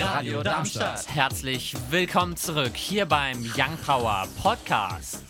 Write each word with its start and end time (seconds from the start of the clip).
Radio 0.00 0.44
Darmstadt. 0.44 1.12
Herzlich 1.12 1.74
willkommen 1.90 2.36
zurück 2.36 2.76
hier 2.76 3.06
beim 3.06 3.38
Young 3.56 3.76
Power 3.84 4.28
Podcast. 4.40 5.24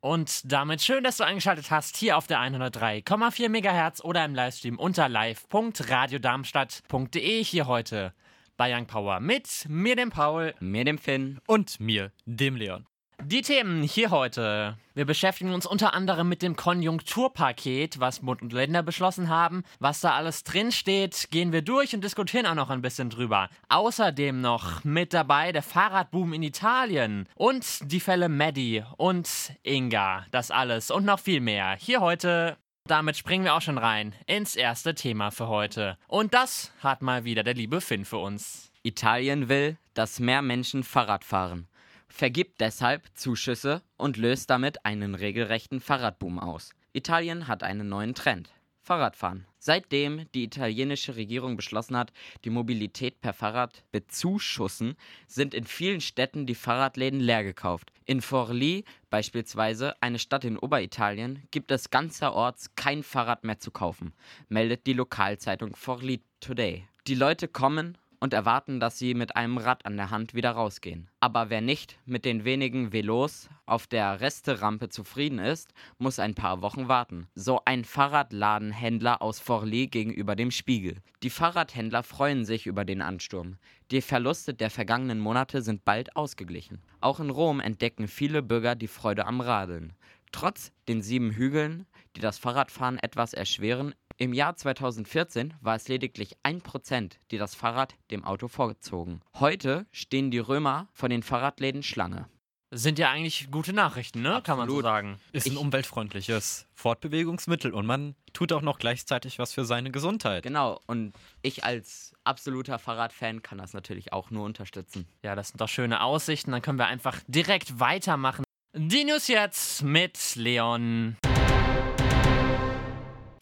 Und 0.00 0.50
damit 0.50 0.80
schön, 0.80 1.04
dass 1.04 1.18
du 1.18 1.24
eingeschaltet 1.24 1.70
hast 1.70 1.98
hier 1.98 2.16
auf 2.16 2.26
der 2.26 2.38
103,4 2.38 3.48
MHz 3.48 4.02
oder 4.02 4.24
im 4.24 4.34
Livestream 4.34 4.78
unter 4.78 5.10
live.radiodarmstadt.de 5.10 7.44
hier 7.44 7.66
heute 7.66 8.14
bei 8.56 8.74
Young 8.74 8.86
Power 8.86 9.20
mit 9.20 9.66
mir, 9.68 9.96
dem 9.96 10.08
Paul, 10.10 10.54
mir, 10.58 10.84
dem 10.84 10.96
Finn 10.98 11.38
und 11.46 11.80
mir, 11.80 12.12
dem 12.24 12.56
Leon. 12.56 12.86
Die 13.24 13.42
Themen 13.42 13.84
hier 13.84 14.10
heute. 14.10 14.76
Wir 14.94 15.04
beschäftigen 15.04 15.54
uns 15.54 15.64
unter 15.64 15.94
anderem 15.94 16.28
mit 16.28 16.42
dem 16.42 16.56
Konjunkturpaket, 16.56 18.00
was 18.00 18.20
Bund 18.20 18.42
und 18.42 18.52
Länder 18.52 18.82
beschlossen 18.82 19.28
haben. 19.28 19.62
Was 19.78 20.00
da 20.00 20.14
alles 20.14 20.42
drinsteht, 20.42 21.28
gehen 21.30 21.52
wir 21.52 21.62
durch 21.62 21.94
und 21.94 22.02
diskutieren 22.02 22.46
auch 22.46 22.56
noch 22.56 22.70
ein 22.70 22.82
bisschen 22.82 23.10
drüber. 23.10 23.48
Außerdem 23.68 24.40
noch 24.40 24.82
mit 24.82 25.14
dabei 25.14 25.52
der 25.52 25.62
Fahrradboom 25.62 26.32
in 26.32 26.42
Italien 26.42 27.28
und 27.36 27.92
die 27.92 28.00
Fälle 28.00 28.28
Maddie 28.28 28.82
und 28.96 29.52
Inga. 29.62 30.26
Das 30.32 30.50
alles 30.50 30.90
und 30.90 31.04
noch 31.04 31.20
viel 31.20 31.40
mehr. 31.40 31.76
Hier 31.78 32.00
heute 32.00 32.56
damit 32.88 33.16
springen 33.16 33.44
wir 33.44 33.54
auch 33.54 33.62
schon 33.62 33.78
rein 33.78 34.12
ins 34.26 34.56
erste 34.56 34.96
Thema 34.96 35.30
für 35.30 35.46
heute. 35.46 35.96
Und 36.08 36.34
das 36.34 36.72
hat 36.80 37.00
mal 37.00 37.22
wieder 37.22 37.44
der 37.44 37.54
liebe 37.54 37.80
Finn 37.80 38.04
für 38.04 38.18
uns. 38.18 38.72
Italien 38.82 39.48
will, 39.48 39.78
dass 39.94 40.18
mehr 40.18 40.42
Menschen 40.42 40.82
Fahrrad 40.82 41.22
fahren 41.22 41.68
vergibt 42.12 42.60
deshalb 42.60 43.08
Zuschüsse 43.14 43.82
und 43.96 44.16
löst 44.16 44.50
damit 44.50 44.84
einen 44.84 45.14
regelrechten 45.14 45.80
Fahrradboom 45.80 46.38
aus. 46.38 46.70
Italien 46.92 47.48
hat 47.48 47.62
einen 47.62 47.88
neuen 47.88 48.14
Trend. 48.14 48.50
Fahrradfahren. 48.82 49.46
Seitdem 49.58 50.26
die 50.34 50.42
italienische 50.42 51.14
Regierung 51.14 51.56
beschlossen 51.56 51.96
hat, 51.96 52.12
die 52.44 52.50
Mobilität 52.50 53.20
per 53.20 53.32
Fahrrad 53.32 53.84
bezuschussen, 53.92 54.96
sind 55.28 55.54
in 55.54 55.64
vielen 55.64 56.00
Städten 56.00 56.46
die 56.46 56.56
Fahrradläden 56.56 57.20
leer 57.20 57.44
gekauft. 57.44 57.92
In 58.04 58.20
Forlì, 58.20 58.84
beispielsweise, 59.08 59.94
eine 60.02 60.18
Stadt 60.18 60.44
in 60.44 60.58
Oberitalien, 60.58 61.44
gibt 61.52 61.70
es 61.70 61.90
ganzerorts 61.90 62.74
kein 62.74 63.04
Fahrrad 63.04 63.44
mehr 63.44 63.60
zu 63.60 63.70
kaufen, 63.70 64.12
meldet 64.48 64.86
die 64.86 64.94
Lokalzeitung 64.94 65.76
Forlì 65.76 66.20
Today. 66.40 66.84
Die 67.06 67.14
Leute 67.14 67.46
kommen 67.46 67.96
und 68.22 68.32
erwarten, 68.32 68.78
dass 68.78 69.00
sie 69.00 69.14
mit 69.14 69.34
einem 69.34 69.58
Rad 69.58 69.84
an 69.84 69.96
der 69.96 70.10
Hand 70.10 70.32
wieder 70.32 70.52
rausgehen. 70.52 71.08
Aber 71.18 71.50
wer 71.50 71.60
nicht 71.60 71.98
mit 72.06 72.24
den 72.24 72.44
wenigen 72.44 72.92
Velos 72.92 73.48
auf 73.66 73.88
der 73.88 74.20
Resterampe 74.20 74.88
zufrieden 74.88 75.40
ist, 75.40 75.74
muss 75.98 76.20
ein 76.20 76.36
paar 76.36 76.62
Wochen 76.62 76.86
warten. 76.86 77.26
So 77.34 77.62
ein 77.64 77.84
Fahrradladenhändler 77.84 79.22
aus 79.22 79.40
Forlì 79.40 79.88
gegenüber 79.88 80.36
dem 80.36 80.52
Spiegel. 80.52 80.98
Die 81.24 81.30
Fahrradhändler 81.30 82.04
freuen 82.04 82.44
sich 82.44 82.68
über 82.68 82.84
den 82.84 83.02
Ansturm. 83.02 83.56
Die 83.90 84.00
Verluste 84.00 84.54
der 84.54 84.70
vergangenen 84.70 85.18
Monate 85.18 85.60
sind 85.60 85.84
bald 85.84 86.14
ausgeglichen. 86.14 86.80
Auch 87.00 87.18
in 87.18 87.28
Rom 87.28 87.58
entdecken 87.58 88.06
viele 88.06 88.40
Bürger 88.40 88.76
die 88.76 88.86
Freude 88.86 89.26
am 89.26 89.40
Radeln. 89.40 89.94
Trotz 90.30 90.70
den 90.88 91.02
sieben 91.02 91.32
Hügeln, 91.32 91.86
die 92.16 92.20
das 92.20 92.38
Fahrradfahren 92.38 92.98
etwas 92.98 93.34
erschweren, 93.34 93.94
im 94.22 94.32
Jahr 94.32 94.54
2014 94.54 95.54
war 95.62 95.74
es 95.74 95.88
lediglich 95.88 96.36
1%, 96.44 97.14
die 97.32 97.38
das 97.38 97.56
Fahrrad 97.56 97.96
dem 98.12 98.22
Auto 98.22 98.46
vorzogen. 98.46 99.20
Heute 99.40 99.84
stehen 99.90 100.30
die 100.30 100.38
Römer 100.38 100.86
vor 100.92 101.08
den 101.08 101.24
Fahrradläden 101.24 101.82
Schlange. 101.82 102.28
Sind 102.70 103.00
ja 103.00 103.10
eigentlich 103.10 103.50
gute 103.50 103.72
Nachrichten, 103.72 104.22
ne? 104.22 104.28
Absolut. 104.28 104.44
Kann 104.44 104.58
man 104.58 104.68
so 104.68 104.80
sagen. 104.80 105.20
Ist 105.32 105.48
ein 105.48 105.56
umweltfreundliches 105.56 106.68
Fortbewegungsmittel 106.72 107.74
und 107.74 107.84
man 107.84 108.14
tut 108.32 108.52
auch 108.52 108.62
noch 108.62 108.78
gleichzeitig 108.78 109.40
was 109.40 109.52
für 109.52 109.64
seine 109.64 109.90
Gesundheit. 109.90 110.44
Genau, 110.44 110.80
und 110.86 111.14
ich 111.42 111.64
als 111.64 112.14
absoluter 112.22 112.78
Fahrradfan 112.78 113.42
kann 113.42 113.58
das 113.58 113.74
natürlich 113.74 114.12
auch 114.12 114.30
nur 114.30 114.44
unterstützen. 114.44 115.08
Ja, 115.24 115.34
das 115.34 115.48
sind 115.48 115.60
doch 115.60 115.68
schöne 115.68 116.00
Aussichten. 116.00 116.52
Dann 116.52 116.62
können 116.62 116.78
wir 116.78 116.86
einfach 116.86 117.18
direkt 117.26 117.80
weitermachen. 117.80 118.44
Die 118.72 119.02
News 119.02 119.26
jetzt 119.26 119.82
mit 119.82 120.36
Leon. 120.36 121.16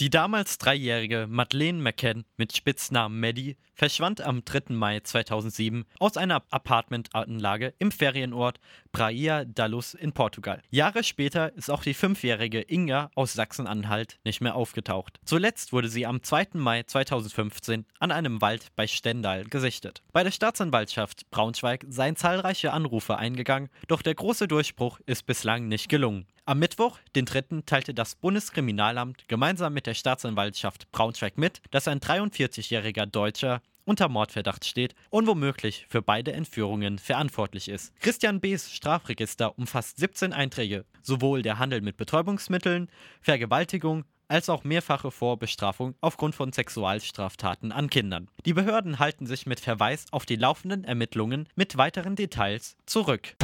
Die 0.00 0.08
damals 0.08 0.56
dreijährige 0.56 1.26
Madeleine 1.28 1.82
McCann 1.82 2.24
mit 2.38 2.56
Spitznamen 2.56 3.20
Maddie 3.20 3.58
verschwand 3.74 4.22
am 4.22 4.46
3. 4.46 4.72
Mai 4.72 5.00
2007 5.00 5.84
aus 5.98 6.16
einer 6.16 6.42
Apartmentanlage 6.48 7.74
im 7.78 7.92
Ferienort 7.92 8.60
Praia 8.92 9.44
da 9.44 9.66
Luz 9.66 9.92
in 9.92 10.12
Portugal. 10.12 10.62
Jahre 10.70 11.04
später 11.04 11.54
ist 11.54 11.70
auch 11.70 11.82
die 11.82 11.92
fünfjährige 11.92 12.62
Inga 12.62 13.10
aus 13.14 13.34
Sachsen-Anhalt 13.34 14.18
nicht 14.24 14.40
mehr 14.40 14.54
aufgetaucht. 14.54 15.20
Zuletzt 15.26 15.74
wurde 15.74 15.90
sie 15.90 16.06
am 16.06 16.22
2. 16.22 16.48
Mai 16.54 16.82
2015 16.84 17.84
an 17.98 18.10
einem 18.10 18.40
Wald 18.40 18.68
bei 18.76 18.86
Stendal 18.86 19.44
gesichtet. 19.44 20.02
Bei 20.14 20.24
der 20.24 20.30
Staatsanwaltschaft 20.30 21.30
Braunschweig 21.30 21.84
seien 21.90 22.16
zahlreiche 22.16 22.72
Anrufe 22.72 23.18
eingegangen, 23.18 23.68
doch 23.86 24.00
der 24.00 24.14
große 24.14 24.48
Durchbruch 24.48 24.98
ist 25.04 25.26
bislang 25.26 25.68
nicht 25.68 25.90
gelungen. 25.90 26.26
Am 26.46 26.58
Mittwoch, 26.58 26.98
den 27.14 27.26
3., 27.26 27.62
teilte 27.66 27.94
das 27.94 28.14
Bundeskriminalamt 28.14 29.28
gemeinsam 29.28 29.74
mit 29.74 29.86
der 29.86 29.94
Staatsanwaltschaft 29.94 30.90
Braunschweig 30.90 31.38
mit, 31.38 31.60
dass 31.70 31.86
ein 31.86 32.00
43-jähriger 32.00 33.06
Deutscher 33.06 33.60
unter 33.84 34.08
Mordverdacht 34.08 34.64
steht 34.64 34.94
und 35.10 35.26
womöglich 35.26 35.86
für 35.88 36.02
beide 36.02 36.32
Entführungen 36.32 36.98
verantwortlich 36.98 37.68
ist. 37.68 37.94
Christian 38.00 38.40
B.'s 38.40 38.72
Strafregister 38.72 39.58
umfasst 39.58 39.98
17 39.98 40.32
Einträge, 40.32 40.84
sowohl 41.02 41.42
der 41.42 41.58
Handel 41.58 41.80
mit 41.82 41.96
Betäubungsmitteln, 41.96 42.88
Vergewaltigung 43.20 44.04
als 44.28 44.48
auch 44.48 44.62
mehrfache 44.62 45.10
Vorbestrafung 45.10 45.96
aufgrund 46.00 46.36
von 46.36 46.52
Sexualstraftaten 46.52 47.72
an 47.72 47.90
Kindern. 47.90 48.28
Die 48.46 48.54
Behörden 48.54 49.00
halten 49.00 49.26
sich 49.26 49.44
mit 49.44 49.58
Verweis 49.58 50.06
auf 50.12 50.24
die 50.24 50.36
laufenden 50.36 50.84
Ermittlungen 50.84 51.48
mit 51.56 51.76
weiteren 51.76 52.14
Details 52.14 52.76
zurück. 52.86 53.34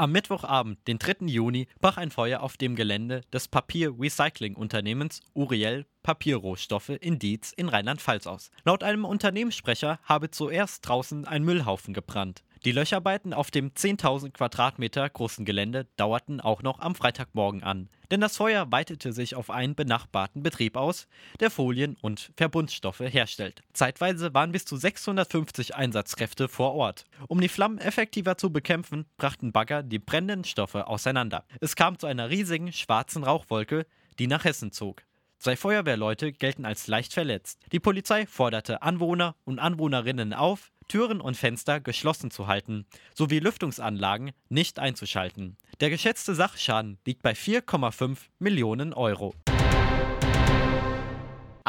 Am 0.00 0.12
Mittwochabend, 0.12 0.78
den 0.88 0.98
3. 0.98 1.26
Juni, 1.26 1.66
brach 1.78 1.98
ein 1.98 2.10
Feuer 2.10 2.40
auf 2.40 2.56
dem 2.56 2.74
Gelände 2.74 3.20
des 3.34 3.48
Papier-Recycling-Unternehmens 3.48 5.20
Uriel 5.34 5.84
Papierrohstoffe 6.02 6.88
in 6.88 7.18
Dietz 7.18 7.52
in 7.52 7.68
Rheinland-Pfalz 7.68 8.26
aus. 8.26 8.50
Laut 8.64 8.82
einem 8.82 9.04
Unternehmenssprecher 9.04 9.98
habe 10.04 10.30
zuerst 10.30 10.88
draußen 10.88 11.26
ein 11.26 11.44
Müllhaufen 11.44 11.92
gebrannt. 11.92 12.44
Die 12.66 12.72
Löcharbeiten 12.72 13.32
auf 13.32 13.50
dem 13.50 13.70
10.000 13.70 14.32
Quadratmeter 14.32 15.08
großen 15.08 15.46
Gelände 15.46 15.86
dauerten 15.96 16.42
auch 16.42 16.62
noch 16.62 16.78
am 16.80 16.94
Freitagmorgen 16.94 17.62
an, 17.62 17.88
denn 18.10 18.20
das 18.20 18.36
Feuer 18.36 18.70
weitete 18.70 19.14
sich 19.14 19.34
auf 19.34 19.48
einen 19.48 19.74
benachbarten 19.74 20.42
Betrieb 20.42 20.76
aus, 20.76 21.08
der 21.40 21.50
Folien 21.50 21.96
und 22.02 22.32
Verbundstoffe 22.36 23.00
herstellt. 23.00 23.62
Zeitweise 23.72 24.34
waren 24.34 24.52
bis 24.52 24.66
zu 24.66 24.76
650 24.76 25.74
Einsatzkräfte 25.74 26.48
vor 26.48 26.74
Ort. 26.74 27.06
Um 27.28 27.40
die 27.40 27.48
Flammen 27.48 27.78
effektiver 27.78 28.36
zu 28.36 28.52
bekämpfen, 28.52 29.06
brachten 29.16 29.52
Bagger 29.52 29.82
die 29.82 29.98
brennenden 29.98 30.44
Stoffe 30.44 30.86
auseinander. 30.86 31.46
Es 31.62 31.76
kam 31.76 31.98
zu 31.98 32.06
einer 32.06 32.28
riesigen 32.28 32.74
schwarzen 32.74 33.24
Rauchwolke, 33.24 33.86
die 34.18 34.26
nach 34.26 34.44
Hessen 34.44 34.70
zog. 34.70 35.02
Zwei 35.38 35.56
Feuerwehrleute 35.56 36.32
gelten 36.32 36.66
als 36.66 36.88
leicht 36.88 37.14
verletzt. 37.14 37.58
Die 37.72 37.80
Polizei 37.80 38.26
forderte 38.26 38.82
Anwohner 38.82 39.34
und 39.46 39.58
Anwohnerinnen 39.58 40.34
auf, 40.34 40.70
Türen 40.90 41.20
und 41.20 41.36
Fenster 41.36 41.78
geschlossen 41.78 42.32
zu 42.32 42.48
halten, 42.48 42.84
sowie 43.14 43.38
Lüftungsanlagen 43.38 44.32
nicht 44.48 44.80
einzuschalten. 44.80 45.56
Der 45.78 45.88
geschätzte 45.88 46.34
Sachschaden 46.34 46.98
liegt 47.06 47.22
bei 47.22 47.30
4,5 47.30 48.18
Millionen 48.40 48.92
Euro. 48.92 49.32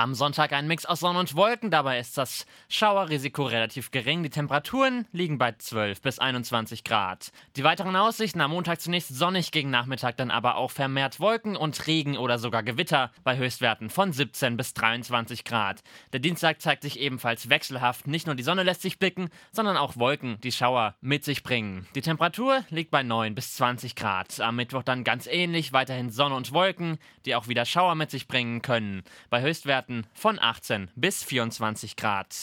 Am 0.01 0.15
Sonntag 0.15 0.51
ein 0.51 0.65
Mix 0.65 0.87
aus 0.87 1.01
Sonne 1.01 1.19
und 1.19 1.35
Wolken, 1.35 1.69
dabei 1.69 1.99
ist 1.99 2.17
das 2.17 2.47
Schauerrisiko 2.69 3.43
relativ 3.43 3.91
gering. 3.91 4.23
Die 4.23 4.31
Temperaturen 4.31 5.05
liegen 5.11 5.37
bei 5.37 5.51
12 5.51 6.01
bis 6.01 6.17
21 6.17 6.83
Grad. 6.83 7.31
Die 7.55 7.63
weiteren 7.63 7.95
Aussichten 7.95 8.41
am 8.41 8.49
Montag 8.49 8.81
zunächst 8.81 9.15
sonnig, 9.15 9.51
gegen 9.51 9.69
Nachmittag 9.69 10.17
dann 10.17 10.31
aber 10.31 10.55
auch 10.55 10.71
vermehrt 10.71 11.19
Wolken 11.19 11.55
und 11.55 11.85
Regen 11.85 12.17
oder 12.17 12.39
sogar 12.39 12.63
Gewitter 12.63 13.11
bei 13.23 13.37
Höchstwerten 13.37 13.91
von 13.91 14.11
17 14.11 14.57
bis 14.57 14.73
23 14.73 15.43
Grad. 15.43 15.83
Der 16.13 16.19
Dienstag 16.19 16.61
zeigt 16.61 16.81
sich 16.81 16.99
ebenfalls 16.99 17.49
wechselhaft. 17.49 18.07
Nicht 18.07 18.25
nur 18.25 18.33
die 18.33 18.41
Sonne 18.41 18.63
lässt 18.63 18.81
sich 18.81 18.97
blicken, 18.97 19.29
sondern 19.51 19.77
auch 19.77 19.97
Wolken, 19.97 20.41
die 20.41 20.51
Schauer 20.51 20.95
mit 21.01 21.23
sich 21.23 21.43
bringen. 21.43 21.85
Die 21.93 22.01
Temperatur 22.01 22.63
liegt 22.71 22.89
bei 22.89 23.03
9 23.03 23.35
bis 23.35 23.53
20 23.53 23.95
Grad. 23.95 24.39
Am 24.39 24.55
Mittwoch 24.55 24.81
dann 24.81 25.03
ganz 25.03 25.27
ähnlich, 25.27 25.73
weiterhin 25.73 26.09
Sonne 26.09 26.33
und 26.33 26.53
Wolken, 26.53 26.97
die 27.27 27.35
auch 27.35 27.47
wieder 27.47 27.65
Schauer 27.65 27.93
mit 27.93 28.09
sich 28.09 28.27
bringen 28.27 28.63
können. 28.63 29.03
Bei 29.29 29.43
Höchstwerten 29.43 29.90
Höchstwerten 29.91 30.07
von 30.13 30.39
18 30.39 30.89
bis 30.95 31.23
24 31.23 31.95
Grad. 31.95 32.35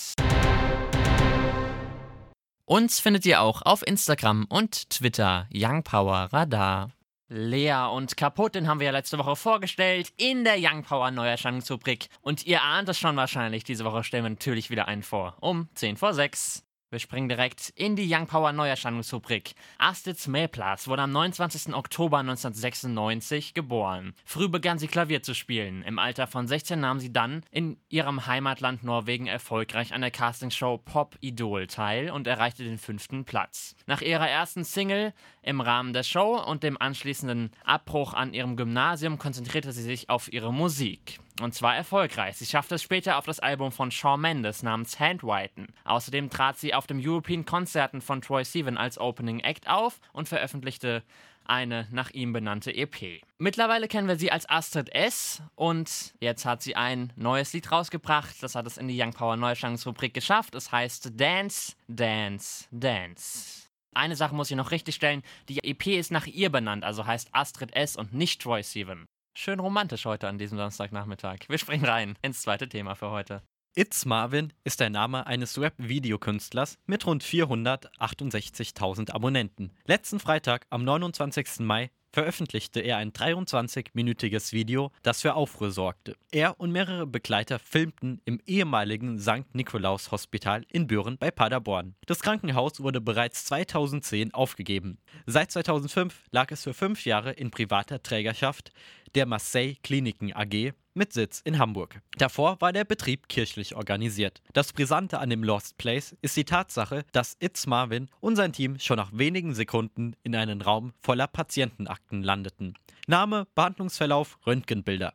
Uns 2.64 3.00
findet 3.00 3.24
ihr 3.24 3.40
auch 3.40 3.62
auf 3.62 3.86
Instagram 3.86 4.44
und 4.48 4.90
Twitter 4.90 5.48
Young 5.52 5.82
Power 5.82 6.28
Radar. 6.32 6.90
Leer 7.30 7.90
und 7.90 8.16
kaputt, 8.16 8.54
den 8.54 8.68
haben 8.68 8.80
wir 8.80 8.86
ja 8.86 8.92
letzte 8.92 9.18
Woche 9.18 9.36
vorgestellt 9.36 10.12
in 10.16 10.44
der 10.44 10.56
Young 10.58 10.82
Power 10.82 11.10
Neuerscheinungsrubrik. 11.10 12.08
Und 12.22 12.46
ihr 12.46 12.62
ahnt 12.62 12.88
es 12.88 12.98
schon 12.98 13.16
wahrscheinlich, 13.16 13.64
diese 13.64 13.84
Woche 13.84 14.02
stellen 14.04 14.24
wir 14.24 14.30
natürlich 14.30 14.70
wieder 14.70 14.88
einen 14.88 15.02
vor. 15.02 15.36
Um 15.40 15.68
10 15.74 15.96
vor 15.96 16.14
6. 16.14 16.64
Wir 16.90 17.00
springen 17.00 17.28
direkt 17.28 17.68
in 17.76 17.96
die 17.96 18.10
Young 18.10 18.26
Power 18.26 18.50
Neuerscheinungsrubrik. 18.52 19.52
Astrid 19.76 20.18
Smelplatz 20.18 20.88
wurde 20.88 21.02
am 21.02 21.12
29. 21.12 21.74
Oktober 21.74 22.16
1996 22.20 23.52
geboren. 23.52 24.14
Früh 24.24 24.48
begann 24.48 24.78
sie 24.78 24.86
Klavier 24.86 25.22
zu 25.22 25.34
spielen. 25.34 25.82
Im 25.82 25.98
Alter 25.98 26.26
von 26.26 26.48
16 26.48 26.80
nahm 26.80 26.98
sie 26.98 27.12
dann 27.12 27.42
in 27.50 27.76
ihrem 27.90 28.26
Heimatland 28.26 28.84
Norwegen 28.84 29.26
erfolgreich 29.26 29.92
an 29.92 30.00
der 30.00 30.10
Castingshow 30.10 30.78
Pop 30.78 31.16
Idol 31.20 31.66
teil 31.66 32.10
und 32.10 32.26
erreichte 32.26 32.64
den 32.64 32.78
fünften 32.78 33.26
Platz. 33.26 33.76
Nach 33.84 34.00
ihrer 34.00 34.26
ersten 34.26 34.64
Single 34.64 35.12
im 35.42 35.60
Rahmen 35.60 35.92
der 35.92 36.04
Show 36.04 36.42
und 36.42 36.62
dem 36.62 36.80
anschließenden 36.80 37.50
Abbruch 37.64 38.14
an 38.14 38.32
ihrem 38.32 38.56
Gymnasium 38.56 39.18
konzentrierte 39.18 39.72
sie 39.72 39.82
sich 39.82 40.08
auf 40.08 40.32
ihre 40.32 40.54
Musik. 40.54 41.20
Und 41.40 41.54
zwar 41.54 41.76
erfolgreich. 41.76 42.36
Sie 42.36 42.46
schaffte 42.46 42.74
es 42.74 42.82
später 42.82 43.16
auf 43.16 43.24
das 43.24 43.38
Album 43.38 43.70
von 43.70 43.90
Shawn 43.90 44.20
Mendes 44.20 44.62
namens 44.62 44.98
Handwriten. 44.98 45.68
Außerdem 45.84 46.30
trat 46.30 46.58
sie 46.58 46.74
auf 46.74 46.86
dem 46.86 47.00
European 47.00 47.44
Konzerten 47.44 48.00
von 48.00 48.20
Troy 48.20 48.44
Sivan 48.44 48.76
als 48.76 48.98
Opening 48.98 49.40
Act 49.40 49.68
auf 49.68 50.00
und 50.12 50.28
veröffentlichte 50.28 51.04
eine 51.44 51.88
nach 51.90 52.10
ihm 52.10 52.32
benannte 52.32 52.74
EP. 52.74 53.22
Mittlerweile 53.38 53.88
kennen 53.88 54.08
wir 54.08 54.18
sie 54.18 54.30
als 54.30 54.48
Astrid 54.48 54.94
S. 54.94 55.42
und 55.54 56.14
jetzt 56.20 56.44
hat 56.44 56.60
sie 56.62 56.76
ein 56.76 57.12
neues 57.16 57.52
Lied 57.52 57.70
rausgebracht. 57.72 58.42
Das 58.42 58.54
hat 58.54 58.66
es 58.66 58.76
in 58.76 58.88
die 58.88 59.00
Young 59.00 59.12
Power 59.12 59.36
Neuerscheinungsrubrik 59.36 60.12
geschafft. 60.12 60.54
Es 60.54 60.70
heißt 60.70 61.12
Dance, 61.18 61.74
Dance, 61.86 62.66
Dance. 62.70 63.68
Eine 63.94 64.16
Sache 64.16 64.34
muss 64.34 64.50
ich 64.50 64.56
noch 64.56 64.70
richtigstellen. 64.70 65.22
Die 65.48 65.58
EP 65.64 65.86
ist 65.86 66.12
nach 66.12 66.26
ihr 66.26 66.50
benannt, 66.50 66.84
also 66.84 67.06
heißt 67.06 67.30
Astrid 67.32 67.74
S. 67.74 67.96
und 67.96 68.12
nicht 68.12 68.42
Troy 68.42 68.62
Sivan. 68.62 69.06
Schön 69.40 69.60
romantisch 69.60 70.04
heute 70.04 70.26
an 70.26 70.36
diesem 70.36 70.58
Samstagnachmittag. 70.58 71.48
Wir 71.48 71.58
springen 71.58 71.84
rein 71.84 72.18
ins 72.22 72.42
zweite 72.42 72.68
Thema 72.68 72.96
für 72.96 73.12
heute. 73.12 73.40
It's 73.76 74.04
Marvin 74.04 74.52
ist 74.64 74.80
der 74.80 74.90
Name 74.90 75.28
eines 75.28 75.60
Rap-Videokünstlers 75.60 76.76
mit 76.86 77.06
rund 77.06 77.22
468.000 77.22 79.12
Abonnenten. 79.12 79.70
Letzten 79.86 80.18
Freitag, 80.18 80.66
am 80.70 80.82
29. 80.82 81.60
Mai, 81.60 81.92
veröffentlichte 82.12 82.80
er 82.80 82.96
ein 82.96 83.12
23-minütiges 83.12 84.52
Video, 84.52 84.92
das 85.02 85.22
für 85.22 85.34
Aufruhr 85.34 85.70
sorgte. 85.70 86.16
Er 86.30 86.58
und 86.58 86.72
mehrere 86.72 87.06
Begleiter 87.06 87.58
filmten 87.58 88.20
im 88.24 88.40
ehemaligen 88.46 89.18
St. 89.18 89.54
Nikolaus 89.54 90.10
Hospital 90.10 90.64
in 90.70 90.86
Büren 90.86 91.18
bei 91.18 91.30
Paderborn. 91.30 91.94
Das 92.06 92.20
Krankenhaus 92.20 92.80
wurde 92.80 93.00
bereits 93.00 93.44
2010 93.46 94.34
aufgegeben. 94.34 94.98
Seit 95.26 95.50
2005 95.52 96.24
lag 96.30 96.50
es 96.50 96.64
für 96.64 96.74
fünf 96.74 97.04
Jahre 97.04 97.32
in 97.32 97.50
privater 97.50 98.02
Trägerschaft 98.02 98.72
der 99.14 99.26
Marseille 99.26 99.76
Kliniken 99.82 100.34
AG 100.34 100.72
mit 100.98 101.14
Sitz 101.14 101.40
in 101.44 101.58
Hamburg. 101.58 102.02
Davor 102.18 102.60
war 102.60 102.72
der 102.72 102.84
Betrieb 102.84 103.28
kirchlich 103.28 103.74
organisiert. 103.74 104.42
Das 104.52 104.72
Brisante 104.72 105.18
an 105.18 105.30
dem 105.30 105.42
Lost 105.42 105.78
Place 105.78 106.14
ist 106.20 106.36
die 106.36 106.44
Tatsache, 106.44 107.06
dass 107.12 107.36
Itz 107.40 107.66
Marvin 107.66 108.08
und 108.20 108.36
sein 108.36 108.52
Team 108.52 108.78
schon 108.78 108.96
nach 108.96 109.12
wenigen 109.14 109.54
Sekunden 109.54 110.14
in 110.22 110.36
einen 110.36 110.60
Raum 110.60 110.92
voller 111.00 111.28
Patientenakten 111.28 112.22
landeten. 112.22 112.74
Name, 113.06 113.46
Behandlungsverlauf, 113.54 114.38
Röntgenbilder. 114.46 115.14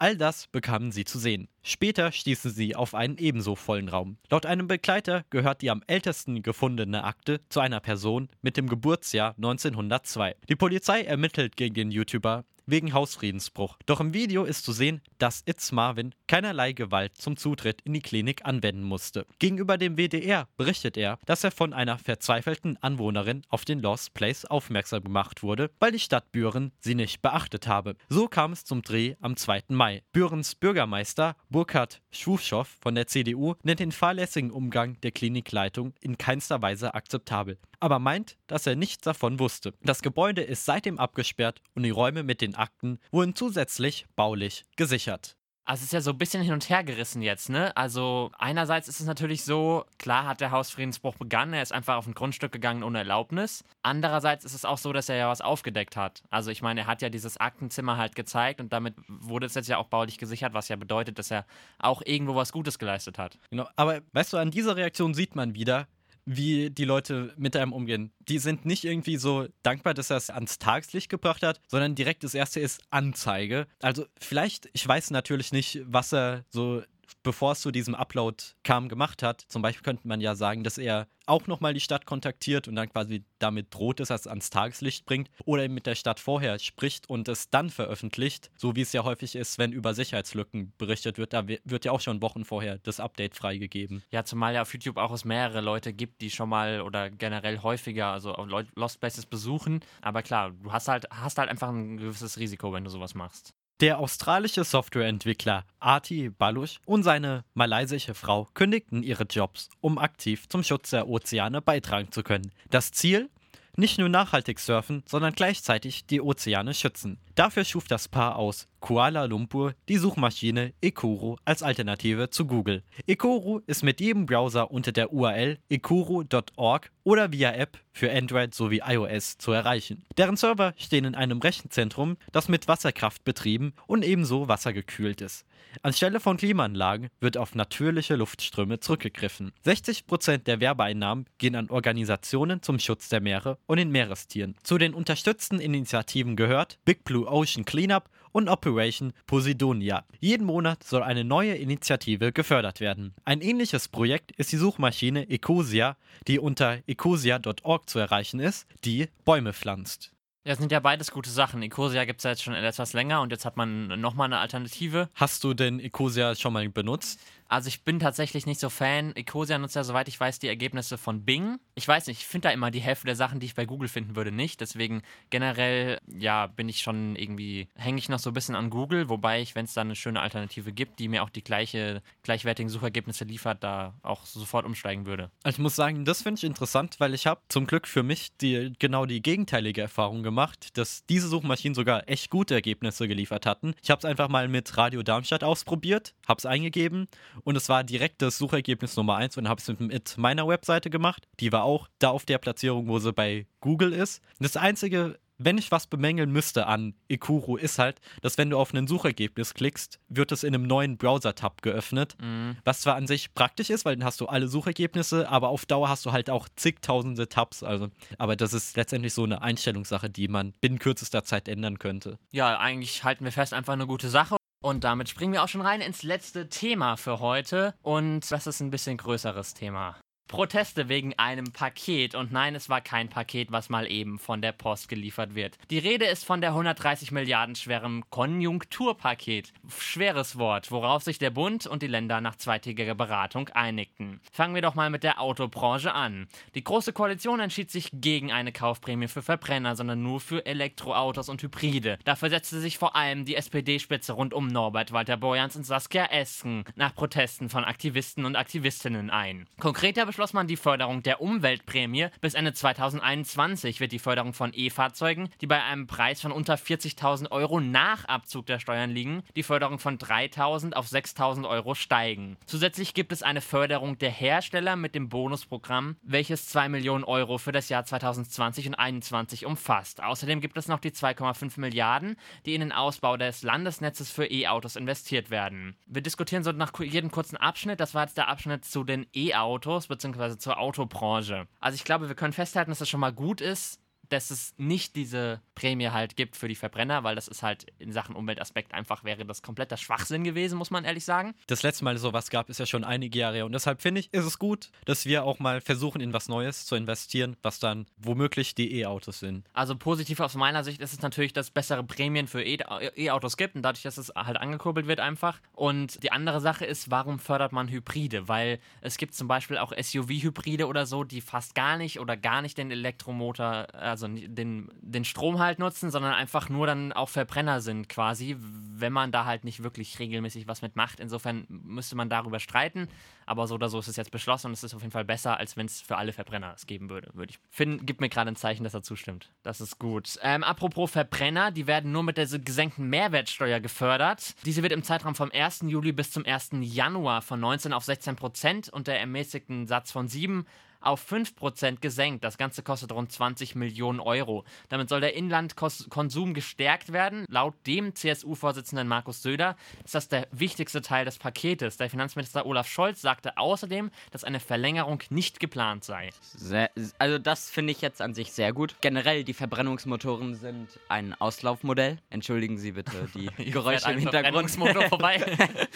All 0.00 0.16
das 0.16 0.46
bekamen 0.46 0.92
sie 0.92 1.04
zu 1.04 1.18
sehen. 1.18 1.48
Später 1.62 2.12
stießen 2.12 2.50
sie 2.50 2.76
auf 2.76 2.94
einen 2.94 3.18
ebenso 3.18 3.54
vollen 3.54 3.88
Raum. 3.88 4.18
Laut 4.30 4.46
einem 4.46 4.68
Begleiter 4.68 5.24
gehört 5.30 5.62
die 5.62 5.70
am 5.70 5.82
ältesten 5.86 6.42
gefundene 6.42 7.04
Akte 7.04 7.40
zu 7.48 7.60
einer 7.60 7.80
Person 7.80 8.28
mit 8.42 8.56
dem 8.56 8.68
Geburtsjahr 8.68 9.34
1902. 9.36 10.36
Die 10.48 10.56
Polizei 10.56 11.02
ermittelt 11.02 11.56
gegen 11.56 11.74
den 11.74 11.90
YouTuber 11.90 12.44
wegen 12.68 12.92
Hausfriedensbruch. 12.92 13.78
Doch 13.86 14.00
im 14.00 14.14
Video 14.14 14.44
ist 14.44 14.64
zu 14.64 14.72
sehen, 14.72 15.00
dass 15.18 15.42
Itz 15.46 15.72
Marvin 15.72 16.14
keinerlei 16.26 16.72
Gewalt 16.72 17.16
zum 17.16 17.36
Zutritt 17.36 17.80
in 17.82 17.94
die 17.94 18.02
Klinik 18.02 18.44
anwenden 18.44 18.82
musste. 18.82 19.26
Gegenüber 19.38 19.78
dem 19.78 19.96
WDR 19.96 20.48
berichtet 20.56 20.96
er, 20.96 21.18
dass 21.24 21.44
er 21.44 21.50
von 21.50 21.72
einer 21.72 21.98
verzweifelten 21.98 22.76
Anwohnerin 22.82 23.42
auf 23.48 23.64
den 23.64 23.80
Lost 23.80 24.14
Place 24.14 24.44
aufmerksam 24.44 25.02
gemacht 25.02 25.42
wurde, 25.42 25.70
weil 25.80 25.92
die 25.92 25.98
Stadt 25.98 26.30
Büren 26.30 26.72
sie 26.80 26.94
nicht 26.94 27.22
beachtet 27.22 27.66
habe. 27.66 27.96
So 28.08 28.28
kam 28.28 28.52
es 28.52 28.64
zum 28.64 28.82
Dreh 28.82 29.14
am 29.20 29.36
2. 29.36 29.64
Mai. 29.68 30.02
Bürens 30.12 30.54
Bürgermeister 30.54 31.36
Burkhard 31.50 32.02
Schwufschow 32.10 32.68
von 32.80 32.94
der 32.94 33.06
CDU 33.06 33.54
nennt 33.62 33.80
den 33.80 33.90
fahrlässigen 33.90 34.50
Umgang 34.50 35.00
der 35.00 35.12
Klinikleitung 35.12 35.94
in 36.00 36.18
keinster 36.18 36.60
Weise 36.60 36.92
akzeptabel, 36.92 37.58
aber 37.80 37.98
meint, 37.98 38.36
dass 38.48 38.66
er 38.66 38.76
nichts 38.76 39.04
davon 39.04 39.38
wusste. 39.38 39.72
Das 39.82 40.02
Gebäude 40.02 40.42
ist 40.42 40.66
seitdem 40.66 40.98
abgesperrt 40.98 41.62
und 41.74 41.84
die 41.84 41.90
Räume 41.90 42.22
mit 42.22 42.42
den 42.42 42.54
Akten 42.54 42.98
wurden 43.10 43.34
zusätzlich 43.34 44.04
baulich 44.14 44.66
gesichert. 44.76 45.37
Also 45.68 45.80
es 45.80 45.88
ist 45.88 45.92
ja 45.92 46.00
so 46.00 46.12
ein 46.12 46.18
bisschen 46.18 46.42
hin 46.42 46.54
und 46.54 46.70
her 46.70 46.82
gerissen 46.82 47.20
jetzt, 47.20 47.50
ne? 47.50 47.76
Also 47.76 48.30
einerseits 48.38 48.88
ist 48.88 49.00
es 49.00 49.06
natürlich 49.06 49.44
so, 49.44 49.84
klar 49.98 50.26
hat 50.26 50.40
der 50.40 50.50
Hausfriedensbruch 50.50 51.16
begangen, 51.16 51.52
er 51.52 51.60
ist 51.60 51.74
einfach 51.74 51.96
auf 51.96 52.06
ein 52.06 52.14
Grundstück 52.14 52.52
gegangen 52.52 52.82
ohne 52.82 52.96
Erlaubnis. 52.96 53.64
Andererseits 53.82 54.46
ist 54.46 54.54
es 54.54 54.64
auch 54.64 54.78
so, 54.78 54.94
dass 54.94 55.10
er 55.10 55.16
ja 55.16 55.28
was 55.28 55.42
aufgedeckt 55.42 55.94
hat. 55.94 56.22
Also 56.30 56.50
ich 56.50 56.62
meine, 56.62 56.80
er 56.80 56.86
hat 56.86 57.02
ja 57.02 57.10
dieses 57.10 57.36
Aktenzimmer 57.36 57.98
halt 57.98 58.14
gezeigt 58.14 58.62
und 58.62 58.72
damit 58.72 58.94
wurde 59.08 59.44
es 59.44 59.52
jetzt 59.52 59.68
ja 59.68 59.76
auch 59.76 59.88
baulich 59.88 60.16
gesichert, 60.16 60.54
was 60.54 60.68
ja 60.68 60.76
bedeutet, 60.76 61.18
dass 61.18 61.30
er 61.30 61.44
auch 61.78 62.00
irgendwo 62.02 62.34
was 62.34 62.50
Gutes 62.50 62.78
geleistet 62.78 63.18
hat. 63.18 63.38
Genau, 63.50 63.68
aber 63.76 64.00
weißt 64.14 64.32
du, 64.32 64.38
an 64.38 64.50
dieser 64.50 64.74
Reaktion 64.74 65.12
sieht 65.12 65.36
man 65.36 65.54
wieder, 65.54 65.86
wie 66.28 66.68
die 66.68 66.84
Leute 66.84 67.32
mit 67.36 67.56
einem 67.56 67.72
umgehen. 67.72 68.12
Die 68.20 68.38
sind 68.38 68.66
nicht 68.66 68.84
irgendwie 68.84 69.16
so 69.16 69.48
dankbar, 69.62 69.94
dass 69.94 70.10
er 70.10 70.18
es 70.18 70.28
ans 70.28 70.58
Tageslicht 70.58 71.08
gebracht 71.08 71.42
hat, 71.42 71.60
sondern 71.68 71.94
direkt 71.94 72.22
das 72.22 72.34
erste 72.34 72.60
ist 72.60 72.82
Anzeige. 72.90 73.66
Also 73.80 74.06
vielleicht, 74.20 74.68
ich 74.74 74.86
weiß 74.86 75.10
natürlich 75.10 75.52
nicht, 75.52 75.80
was 75.86 76.12
er 76.12 76.44
so 76.50 76.82
bevor 77.28 77.52
es 77.52 77.60
zu 77.60 77.70
diesem 77.70 77.94
Upload 77.94 78.42
kam, 78.62 78.88
gemacht 78.88 79.22
hat. 79.22 79.44
Zum 79.48 79.60
Beispiel 79.60 79.82
könnte 79.82 80.08
man 80.08 80.22
ja 80.22 80.34
sagen, 80.34 80.64
dass 80.64 80.78
er 80.78 81.08
auch 81.26 81.46
nochmal 81.46 81.74
die 81.74 81.80
Stadt 81.80 82.06
kontaktiert 82.06 82.68
und 82.68 82.74
dann 82.74 82.88
quasi 82.88 83.22
damit 83.38 83.66
droht, 83.74 84.00
dass 84.00 84.08
er 84.08 84.16
es 84.16 84.26
ans 84.26 84.48
Tageslicht 84.48 85.04
bringt 85.04 85.28
oder 85.44 85.64
eben 85.64 85.74
mit 85.74 85.84
der 85.84 85.94
Stadt 85.94 86.20
vorher 86.20 86.58
spricht 86.58 87.06
und 87.10 87.28
es 87.28 87.50
dann 87.50 87.68
veröffentlicht, 87.68 88.50
so 88.56 88.76
wie 88.76 88.80
es 88.80 88.94
ja 88.94 89.04
häufig 89.04 89.36
ist, 89.36 89.58
wenn 89.58 89.72
über 89.72 89.92
Sicherheitslücken 89.92 90.72
berichtet 90.78 91.18
wird. 91.18 91.34
Da 91.34 91.46
wird 91.46 91.84
ja 91.84 91.92
auch 91.92 92.00
schon 92.00 92.22
Wochen 92.22 92.46
vorher 92.46 92.78
das 92.78 92.98
Update 92.98 93.34
freigegeben. 93.34 94.02
Ja, 94.10 94.24
zumal 94.24 94.54
ja 94.54 94.62
auf 94.62 94.72
YouTube 94.72 94.96
auch 94.96 95.12
es 95.12 95.26
mehrere 95.26 95.60
Leute 95.60 95.92
gibt, 95.92 96.22
die 96.22 96.30
schon 96.30 96.48
mal 96.48 96.80
oder 96.80 97.10
generell 97.10 97.62
häufiger, 97.62 98.06
also 98.06 98.34
Lost 98.74 99.00
Places 99.00 99.26
besuchen. 99.26 99.80
Aber 100.00 100.22
klar, 100.22 100.52
du 100.52 100.72
hast 100.72 100.88
halt, 100.88 101.04
hast 101.10 101.36
halt 101.36 101.50
einfach 101.50 101.68
ein 101.68 101.98
gewisses 101.98 102.38
Risiko, 102.38 102.72
wenn 102.72 102.84
du 102.84 102.90
sowas 102.90 103.14
machst. 103.14 103.52
Der 103.80 104.00
australische 104.00 104.64
Softwareentwickler 104.64 105.64
Ati 105.78 106.30
Baluch 106.30 106.80
und 106.84 107.04
seine 107.04 107.44
malaysische 107.54 108.12
Frau 108.12 108.48
kündigten 108.54 109.04
ihre 109.04 109.22
Jobs, 109.22 109.70
um 109.80 109.98
aktiv 109.98 110.48
zum 110.48 110.64
Schutz 110.64 110.90
der 110.90 111.06
Ozeane 111.06 111.62
beitragen 111.62 112.10
zu 112.10 112.24
können. 112.24 112.50
Das 112.70 112.90
Ziel? 112.90 113.30
Nicht 113.76 113.96
nur 113.96 114.08
nachhaltig 114.08 114.58
surfen, 114.58 115.04
sondern 115.06 115.32
gleichzeitig 115.32 116.06
die 116.06 116.20
Ozeane 116.20 116.74
schützen. 116.74 117.20
Dafür 117.38 117.64
schuf 117.64 117.86
das 117.86 118.08
Paar 118.08 118.34
aus 118.34 118.66
Kuala 118.80 119.26
Lumpur 119.26 119.74
die 119.88 119.96
Suchmaschine 119.96 120.72
Ekuru 120.82 121.36
als 121.44 121.62
Alternative 121.62 122.30
zu 122.30 122.46
Google. 122.46 122.82
Ekuru 123.06 123.60
ist 123.66 123.84
mit 123.84 124.00
jedem 124.00 124.26
Browser 124.26 124.72
unter 124.72 124.90
der 124.90 125.12
URL 125.12 125.58
ekuru.org 125.68 126.90
oder 127.04 127.32
via 127.32 127.52
App 127.52 127.78
für 127.92 128.12
Android 128.12 128.54
sowie 128.54 128.82
iOS 128.84 129.38
zu 129.38 129.52
erreichen. 129.52 130.04
Deren 130.16 130.36
Server 130.36 130.74
stehen 130.76 131.04
in 131.04 131.14
einem 131.14 131.38
Rechenzentrum, 131.38 132.16
das 132.32 132.48
mit 132.48 132.68
Wasserkraft 132.68 133.24
betrieben 133.24 133.72
und 133.86 134.04
ebenso 134.04 134.48
wassergekühlt 134.48 135.20
ist. 135.20 135.44
Anstelle 135.82 136.20
von 136.20 136.36
Klimaanlagen 136.36 137.08
wird 137.20 137.36
auf 137.36 137.54
natürliche 137.54 138.16
Luftströme 138.16 138.80
zurückgegriffen. 138.80 139.52
60% 139.66 140.38
der 140.38 140.60
Werbeeinnahmen 140.60 141.26
gehen 141.38 141.56
an 141.56 141.70
Organisationen 141.70 142.62
zum 142.62 142.78
Schutz 142.78 143.08
der 143.08 143.20
Meere 143.20 143.58
und 143.66 143.78
den 143.78 143.90
Meerestieren. 143.90 144.56
Zu 144.62 144.78
den 144.78 144.94
unterstützten 144.94 145.60
Initiativen 145.60 146.36
gehört 146.36 146.78
Big 146.84 147.04
Blue 147.04 147.27
Ocean 147.32 147.64
Cleanup 147.64 148.08
und 148.32 148.48
Operation 148.48 149.12
Posidonia. 149.26 150.04
Jeden 150.20 150.46
Monat 150.46 150.84
soll 150.84 151.02
eine 151.02 151.24
neue 151.24 151.54
Initiative 151.54 152.32
gefördert 152.32 152.80
werden. 152.80 153.14
Ein 153.24 153.40
ähnliches 153.40 153.88
Projekt 153.88 154.32
ist 154.32 154.52
die 154.52 154.56
Suchmaschine 154.56 155.28
Ecosia, 155.30 155.96
die 156.26 156.38
unter 156.38 156.78
ecosia.org 156.86 157.88
zu 157.88 157.98
erreichen 157.98 158.40
ist, 158.40 158.66
die 158.84 159.08
Bäume 159.24 159.52
pflanzt. 159.52 160.12
Das 160.44 160.56
sind 160.56 160.72
ja 160.72 160.80
beides 160.80 161.10
gute 161.10 161.28
Sachen. 161.28 161.62
Ecosia 161.62 162.06
gibt 162.06 162.20
es 162.20 162.24
ja 162.24 162.30
jetzt 162.30 162.42
schon 162.42 162.54
etwas 162.54 162.94
länger 162.94 163.20
und 163.20 163.32
jetzt 163.32 163.44
hat 163.44 163.58
man 163.58 164.00
nochmal 164.00 164.26
eine 164.26 164.38
Alternative. 164.38 165.10
Hast 165.14 165.44
du 165.44 165.52
denn 165.52 165.78
Ecosia 165.78 166.34
schon 166.36 166.54
mal 166.54 166.66
benutzt? 166.70 167.20
Also 167.48 167.68
ich 167.68 167.82
bin 167.82 167.98
tatsächlich 167.98 168.44
nicht 168.44 168.60
so 168.60 168.68
Fan. 168.68 169.16
Ecosia 169.16 169.58
nutzt 169.58 169.74
ja, 169.74 169.82
soweit 169.82 170.08
ich 170.08 170.20
weiß, 170.20 170.38
die 170.38 170.48
Ergebnisse 170.48 170.98
von 170.98 171.24
Bing. 171.24 171.58
Ich 171.74 171.88
weiß 171.88 172.06
nicht, 172.06 172.20
ich 172.20 172.26
finde 172.26 172.48
da 172.48 172.52
immer 172.52 172.70
die 172.70 172.80
Hälfte 172.80 173.06
der 173.06 173.16
Sachen, 173.16 173.40
die 173.40 173.46
ich 173.46 173.54
bei 173.54 173.64
Google 173.64 173.88
finden 173.88 174.16
würde, 174.16 174.30
nicht. 174.30 174.60
Deswegen 174.60 175.02
generell, 175.30 175.98
ja, 176.06 176.46
bin 176.46 176.68
ich 176.68 176.80
schon 176.80 177.16
irgendwie, 177.16 177.68
hänge 177.74 177.98
ich 177.98 178.10
noch 178.10 178.18
so 178.18 178.30
ein 178.30 178.34
bisschen 178.34 178.54
an 178.54 178.68
Google, 178.68 179.08
wobei 179.08 179.40
ich, 179.40 179.54
wenn 179.54 179.64
es 179.64 179.72
da 179.72 179.80
eine 179.80 179.96
schöne 179.96 180.20
Alternative 180.20 180.72
gibt, 180.72 180.98
die 180.98 181.08
mir 181.08 181.22
auch 181.22 181.30
die 181.30 181.42
gleiche, 181.42 182.02
gleichwertigen 182.22 182.68
Suchergebnisse 182.68 183.24
liefert, 183.24 183.64
da 183.64 183.94
auch 184.02 184.26
sofort 184.26 184.66
umsteigen 184.66 185.06
würde. 185.06 185.30
Also 185.42 185.56
ich 185.56 185.62
muss 185.62 185.74
sagen, 185.74 186.04
das 186.04 186.22
finde 186.22 186.38
ich 186.38 186.44
interessant, 186.44 187.00
weil 187.00 187.14
ich 187.14 187.26
habe 187.26 187.40
zum 187.48 187.66
Glück 187.66 187.88
für 187.88 188.02
mich 188.02 188.36
die, 188.36 188.74
genau 188.78 189.06
die 189.06 189.22
gegenteilige 189.22 189.80
Erfahrung 189.80 190.22
gemacht, 190.22 190.76
dass 190.76 191.06
diese 191.06 191.28
Suchmaschinen 191.28 191.74
sogar 191.74 192.08
echt 192.08 192.28
gute 192.28 192.52
Ergebnisse 192.54 193.08
geliefert 193.08 193.46
hatten. 193.46 193.74
Ich 193.82 193.90
habe 193.90 194.00
es 194.00 194.04
einfach 194.04 194.28
mal 194.28 194.48
mit 194.48 194.76
Radio 194.76 195.02
Darmstadt 195.02 195.44
ausprobiert, 195.44 196.14
habe 196.26 196.38
es 196.38 196.44
eingegeben 196.44 197.08
und 197.44 197.56
es 197.56 197.68
war 197.68 197.84
direkt 197.84 198.22
das 198.22 198.38
Suchergebnis 198.38 198.96
Nummer 198.96 199.16
1 199.16 199.36
und 199.36 199.48
habe 199.48 199.60
es 199.60 199.68
mit 199.78 200.16
meiner 200.18 200.46
Webseite 200.46 200.90
gemacht. 200.90 201.26
Die 201.40 201.52
war 201.52 201.64
auch 201.64 201.88
da 201.98 202.10
auf 202.10 202.24
der 202.24 202.38
Platzierung, 202.38 202.88
wo 202.88 202.98
sie 202.98 203.12
bei 203.12 203.46
Google 203.60 203.92
ist. 203.92 204.22
Das 204.38 204.56
einzige 204.56 205.18
wenn 205.38 205.56
ich 205.56 205.70
was 205.70 205.86
bemängeln 205.86 206.32
müsste 206.32 206.66
an 206.66 206.94
Ikuru, 207.08 207.56
ist 207.56 207.78
halt, 207.78 208.00
dass 208.22 208.38
wenn 208.38 208.50
du 208.50 208.58
auf 208.58 208.74
ein 208.74 208.88
Suchergebnis 208.88 209.54
klickst, 209.54 210.00
wird 210.08 210.32
es 210.32 210.42
in 210.42 210.54
einem 210.54 210.64
neuen 210.64 210.98
Browser-Tab 210.98 211.62
geöffnet. 211.62 212.16
Mhm. 212.20 212.56
Was 212.64 212.80
zwar 212.80 212.96
an 212.96 213.06
sich 213.06 213.34
praktisch 213.34 213.70
ist, 213.70 213.84
weil 213.84 213.96
dann 213.96 214.04
hast 214.04 214.20
du 214.20 214.26
alle 214.26 214.48
Suchergebnisse, 214.48 215.28
aber 215.28 215.48
auf 215.48 215.64
Dauer 215.64 215.88
hast 215.88 216.04
du 216.04 216.12
halt 216.12 216.28
auch 216.28 216.48
zigtausende 216.56 217.28
Tabs. 217.28 217.62
Also, 217.62 217.88
aber 218.18 218.34
das 218.34 218.52
ist 218.52 218.76
letztendlich 218.76 219.14
so 219.14 219.24
eine 219.24 219.40
Einstellungssache, 219.40 220.10
die 220.10 220.28
man 220.28 220.52
binnen 220.60 220.80
kürzester 220.80 221.24
Zeit 221.24 221.48
ändern 221.48 221.78
könnte. 221.78 222.18
Ja, 222.32 222.58
eigentlich 222.58 223.04
halten 223.04 223.24
wir 223.24 223.32
fest, 223.32 223.54
einfach 223.54 223.74
eine 223.74 223.86
gute 223.86 224.08
Sache. 224.08 224.36
Und 224.68 224.84
damit 224.84 225.08
springen 225.08 225.32
wir 225.32 225.42
auch 225.42 225.48
schon 225.48 225.62
rein 225.62 225.80
ins 225.80 226.02
letzte 226.02 226.50
Thema 226.50 226.96
für 226.96 227.20
heute. 227.20 227.72
Und 227.80 228.30
das 228.30 228.46
ist 228.46 228.60
ein 228.60 228.70
bisschen 228.70 228.98
größeres 228.98 229.54
Thema. 229.54 229.96
Proteste 230.28 230.88
wegen 230.88 231.18
einem 231.18 231.52
Paket. 231.52 232.14
Und 232.14 232.30
nein, 232.30 232.54
es 232.54 232.68
war 232.68 232.80
kein 232.80 233.08
Paket, 233.08 233.50
was 233.50 233.70
mal 233.70 233.90
eben 233.90 234.18
von 234.18 234.42
der 234.42 234.52
Post 234.52 234.88
geliefert 234.88 235.34
wird. 235.34 235.58
Die 235.70 235.78
Rede 235.78 236.04
ist 236.04 236.24
von 236.24 236.40
der 236.40 236.50
130 236.50 237.10
Milliarden 237.10 237.56
schweren 237.56 238.04
Konjunkturpaket. 238.10 239.52
Schweres 239.68 240.38
Wort, 240.38 240.70
worauf 240.70 241.02
sich 241.02 241.18
der 241.18 241.30
Bund 241.30 241.66
und 241.66 241.82
die 241.82 241.86
Länder 241.86 242.20
nach 242.20 242.36
zweitägiger 242.36 242.94
Beratung 242.94 243.48
einigten. 243.48 244.20
Fangen 244.30 244.54
wir 244.54 244.62
doch 244.62 244.74
mal 244.74 244.90
mit 244.90 245.02
der 245.02 245.20
Autobranche 245.20 245.94
an. 245.94 246.28
Die 246.54 246.62
Große 246.62 246.92
Koalition 246.92 247.40
entschied 247.40 247.70
sich 247.70 247.90
gegen 247.92 248.30
eine 248.30 248.52
Kaufprämie 248.52 249.08
für 249.08 249.22
Verbrenner, 249.22 249.76
sondern 249.76 250.02
nur 250.02 250.20
für 250.20 250.44
Elektroautos 250.44 251.30
und 251.30 251.42
Hybride. 251.42 251.98
Dafür 252.04 252.28
setzte 252.28 252.60
sich 252.60 252.76
vor 252.76 252.94
allem 252.94 253.24
die 253.24 253.36
SPD-Spitze 253.36 254.12
rund 254.12 254.34
um 254.34 254.48
Norbert 254.48 254.92
Walter 254.92 255.16
Borjans 255.16 255.56
und 255.56 255.64
Saskia 255.64 256.04
Esken 256.06 256.64
nach 256.76 256.94
Protesten 256.94 257.48
von 257.48 257.64
Aktivisten 257.64 258.26
und 258.26 258.36
Aktivistinnen 258.36 259.08
ein. 259.08 259.46
Konkreter 259.58 260.06
beschloss 260.18 260.32
man 260.32 260.48
die 260.48 260.56
Förderung 260.56 261.04
der 261.04 261.20
Umweltprämie. 261.20 262.08
Bis 262.20 262.34
Ende 262.34 262.52
2021 262.52 263.78
wird 263.78 263.92
die 263.92 264.00
Förderung 264.00 264.32
von 264.32 264.50
E-Fahrzeugen, 264.52 265.28
die 265.40 265.46
bei 265.46 265.62
einem 265.62 265.86
Preis 265.86 266.20
von 266.20 266.32
unter 266.32 266.56
40.000 266.56 267.30
Euro 267.30 267.60
nach 267.60 268.04
Abzug 268.06 268.46
der 268.46 268.58
Steuern 268.58 268.90
liegen, 268.90 269.22
die 269.36 269.44
Förderung 269.44 269.78
von 269.78 269.96
3.000 269.96 270.72
auf 270.72 270.88
6.000 270.88 271.48
Euro 271.48 271.76
steigen. 271.76 272.36
Zusätzlich 272.46 272.94
gibt 272.94 273.12
es 273.12 273.22
eine 273.22 273.40
Förderung 273.40 273.96
der 273.98 274.10
Hersteller 274.10 274.74
mit 274.74 274.96
dem 274.96 275.08
Bonusprogramm, 275.08 275.94
welches 276.02 276.48
2 276.48 276.68
Millionen 276.68 277.04
Euro 277.04 277.38
für 277.38 277.52
das 277.52 277.68
Jahr 277.68 277.84
2020 277.84 278.66
und 278.66 278.72
2021 278.74 279.46
umfasst. 279.46 280.02
Außerdem 280.02 280.40
gibt 280.40 280.58
es 280.58 280.66
noch 280.66 280.80
die 280.80 280.90
2,5 280.90 281.60
Milliarden, 281.60 282.16
die 282.44 282.56
in 282.56 282.60
den 282.60 282.72
Ausbau 282.72 283.16
des 283.16 283.44
Landesnetzes 283.44 284.10
für 284.10 284.26
E-Autos 284.26 284.74
investiert 284.74 285.30
werden. 285.30 285.76
Wir 285.86 286.02
diskutieren 286.02 286.42
so 286.42 286.50
nach 286.50 286.72
jedem 286.80 287.12
kurzen 287.12 287.36
Abschnitt. 287.36 287.78
Das 287.78 287.94
war 287.94 288.02
jetzt 288.02 288.16
der 288.16 288.26
Abschnitt 288.26 288.64
zu 288.64 288.82
den 288.82 289.06
E-Autos 289.14 289.86
bzw 289.86 290.07
beziehungsweise 290.12 290.38
zur 290.38 290.58
Autobranche. 290.58 291.46
Also 291.60 291.76
ich 291.76 291.84
glaube, 291.84 292.08
wir 292.08 292.14
können 292.14 292.32
festhalten, 292.32 292.70
dass 292.70 292.78
das 292.78 292.88
schon 292.88 293.00
mal 293.00 293.12
gut 293.12 293.40
ist, 293.40 293.80
dass 294.12 294.30
es 294.30 294.54
nicht 294.56 294.96
diese 294.96 295.40
Prämie 295.54 295.88
halt 295.88 296.16
gibt 296.16 296.36
für 296.36 296.48
die 296.48 296.54
Verbrenner, 296.54 297.04
weil 297.04 297.14
das 297.14 297.28
ist 297.28 297.42
halt 297.42 297.66
in 297.78 297.92
Sachen 297.92 298.14
Umweltaspekt 298.14 298.74
einfach 298.74 299.04
wäre 299.04 299.24
das 299.24 299.42
kompletter 299.42 299.76
Schwachsinn 299.76 300.24
gewesen, 300.24 300.58
muss 300.58 300.70
man 300.70 300.84
ehrlich 300.84 301.04
sagen. 301.04 301.34
Das 301.46 301.62
letzte 301.62 301.84
Mal 301.84 301.98
sowas 301.98 302.30
gab, 302.30 302.48
ist 302.48 302.60
ja 302.60 302.66
schon 302.66 302.84
einige 302.84 303.18
Jahre 303.18 303.44
und 303.44 303.52
deshalb 303.52 303.80
finde 303.80 304.00
ich, 304.00 304.12
ist 304.12 304.24
es 304.24 304.38
gut, 304.38 304.70
dass 304.84 305.06
wir 305.06 305.24
auch 305.24 305.38
mal 305.38 305.60
versuchen, 305.60 306.00
in 306.00 306.12
was 306.12 306.28
Neues 306.28 306.66
zu 306.66 306.76
investieren, 306.76 307.36
was 307.42 307.58
dann 307.58 307.86
womöglich 307.96 308.54
die 308.54 308.80
E-Autos 308.80 309.18
sind. 309.20 309.46
Also 309.52 309.76
positiv 309.76 310.20
aus 310.20 310.34
meiner 310.34 310.64
Sicht 310.64 310.80
ist 310.80 310.92
es 310.92 311.02
natürlich, 311.02 311.32
dass 311.32 311.46
es 311.46 311.50
bessere 311.50 311.82
Prämien 311.84 312.26
für 312.26 312.42
e-, 312.42 312.58
E-Autos 312.96 313.36
gibt 313.36 313.56
und 313.56 313.62
dadurch, 313.62 313.82
dass 313.82 313.98
es 313.98 314.12
halt 314.14 314.36
angekurbelt 314.36 314.86
wird 314.86 315.00
einfach. 315.00 315.40
Und 315.52 316.02
die 316.02 316.12
andere 316.12 316.40
Sache 316.40 316.64
ist, 316.64 316.90
warum 316.90 317.18
fördert 317.18 317.52
man 317.52 317.68
Hybride? 317.68 318.28
Weil 318.28 318.60
es 318.80 318.96
gibt 318.96 319.14
zum 319.14 319.28
Beispiel 319.28 319.58
auch 319.58 319.72
SUV-Hybride 319.72 320.66
oder 320.66 320.86
so, 320.86 321.04
die 321.04 321.20
fast 321.20 321.54
gar 321.54 321.76
nicht 321.76 322.00
oder 322.00 322.16
gar 322.16 322.42
nicht 322.42 322.58
den 322.58 322.70
Elektromotor, 322.70 323.66
also 323.74 323.97
den, 324.06 324.70
den 324.80 325.04
Strom 325.04 325.38
halt 325.38 325.58
nutzen, 325.58 325.90
sondern 325.90 326.12
einfach 326.12 326.48
nur 326.48 326.66
dann 326.66 326.92
auch 326.92 327.08
Verbrenner 327.08 327.60
sind 327.60 327.88
quasi, 327.88 328.36
wenn 328.38 328.92
man 328.92 329.10
da 329.10 329.24
halt 329.24 329.44
nicht 329.44 329.62
wirklich 329.62 329.98
regelmäßig 329.98 330.46
was 330.46 330.62
mitmacht. 330.62 331.00
Insofern 331.00 331.46
müsste 331.48 331.96
man 331.96 332.08
darüber 332.08 332.38
streiten, 332.38 332.88
aber 333.26 333.46
so 333.46 333.56
oder 333.56 333.68
so 333.68 333.78
ist 333.78 333.88
es 333.88 333.96
jetzt 333.96 334.10
beschlossen 334.10 334.48
und 334.48 334.52
es 334.52 334.62
ist 334.62 334.74
auf 334.74 334.82
jeden 334.82 334.92
Fall 334.92 335.04
besser, 335.04 335.38
als 335.38 335.56
wenn 335.56 335.66
es 335.66 335.80
für 335.80 335.96
alle 335.96 336.12
Verbrenner 336.12 336.52
es 336.54 336.66
geben 336.66 336.90
würde, 336.90 337.10
würde 337.14 337.32
ich. 337.32 337.38
Finn 337.50 337.84
gibt 337.84 338.00
mir 338.00 338.08
gerade 338.08 338.30
ein 338.30 338.36
Zeichen, 338.36 338.64
dass 338.64 338.74
er 338.74 338.82
zustimmt. 338.82 339.30
Das 339.42 339.60
ist 339.60 339.78
gut. 339.78 340.18
Ähm, 340.22 340.44
apropos 340.44 340.90
Verbrenner, 340.90 341.50
die 341.50 341.66
werden 341.66 341.90
nur 341.90 342.02
mit 342.02 342.16
der 342.16 342.26
gesenkten 342.26 342.88
Mehrwertsteuer 342.88 343.60
gefördert. 343.60 344.34
Diese 344.44 344.62
wird 344.62 344.72
im 344.72 344.82
Zeitraum 344.82 345.14
vom 345.14 345.30
1. 345.32 345.64
Juli 345.66 345.92
bis 345.92 346.10
zum 346.10 346.24
1. 346.24 346.50
Januar 346.60 347.22
von 347.22 347.40
19 347.40 347.72
auf 347.72 347.84
16 347.84 348.16
Prozent 348.16 348.68
und 348.68 348.86
der 348.86 349.00
ermäßigten 349.00 349.66
Satz 349.66 349.90
von 349.90 350.08
7 350.08 350.46
auf 350.80 351.10
5% 351.10 351.80
gesenkt. 351.80 352.24
Das 352.24 352.38
Ganze 352.38 352.62
kostet 352.62 352.92
rund 352.92 353.12
20 353.12 353.54
Millionen 353.54 354.00
Euro. 354.00 354.44
Damit 354.68 354.88
soll 354.88 355.00
der 355.00 355.14
Inlandkonsum 355.14 356.34
gestärkt 356.34 356.92
werden. 356.92 357.24
Laut 357.28 357.54
dem 357.66 357.94
CSU-Vorsitzenden 357.94 358.88
Markus 358.88 359.22
Söder 359.22 359.56
ist 359.84 359.94
das 359.94 360.08
der 360.08 360.28
wichtigste 360.30 360.82
Teil 360.82 361.04
des 361.04 361.18
Paketes. 361.18 361.76
Der 361.76 361.90
Finanzminister 361.90 362.46
Olaf 362.46 362.68
Scholz 362.68 363.00
sagte 363.00 363.38
außerdem, 363.38 363.90
dass 364.10 364.24
eine 364.24 364.40
Verlängerung 364.40 365.02
nicht 365.10 365.40
geplant 365.40 365.84
sei. 365.84 366.10
Sehr, 366.20 366.70
also 366.98 367.18
das 367.18 367.50
finde 367.50 367.72
ich 367.72 367.80
jetzt 367.80 368.00
an 368.00 368.14
sich 368.14 368.32
sehr 368.32 368.52
gut. 368.52 368.76
Generell, 368.80 369.24
die 369.24 369.34
Verbrennungsmotoren 369.34 370.34
sind 370.34 370.68
ein 370.88 371.14
Auslaufmodell. 371.20 371.98
Entschuldigen 372.10 372.58
Sie 372.58 372.72
bitte 372.72 373.08
die 373.14 373.28
Geräusche 373.50 373.90
im 373.90 373.98
Hintergrund. 373.98 374.50
vorbei. 374.88 375.24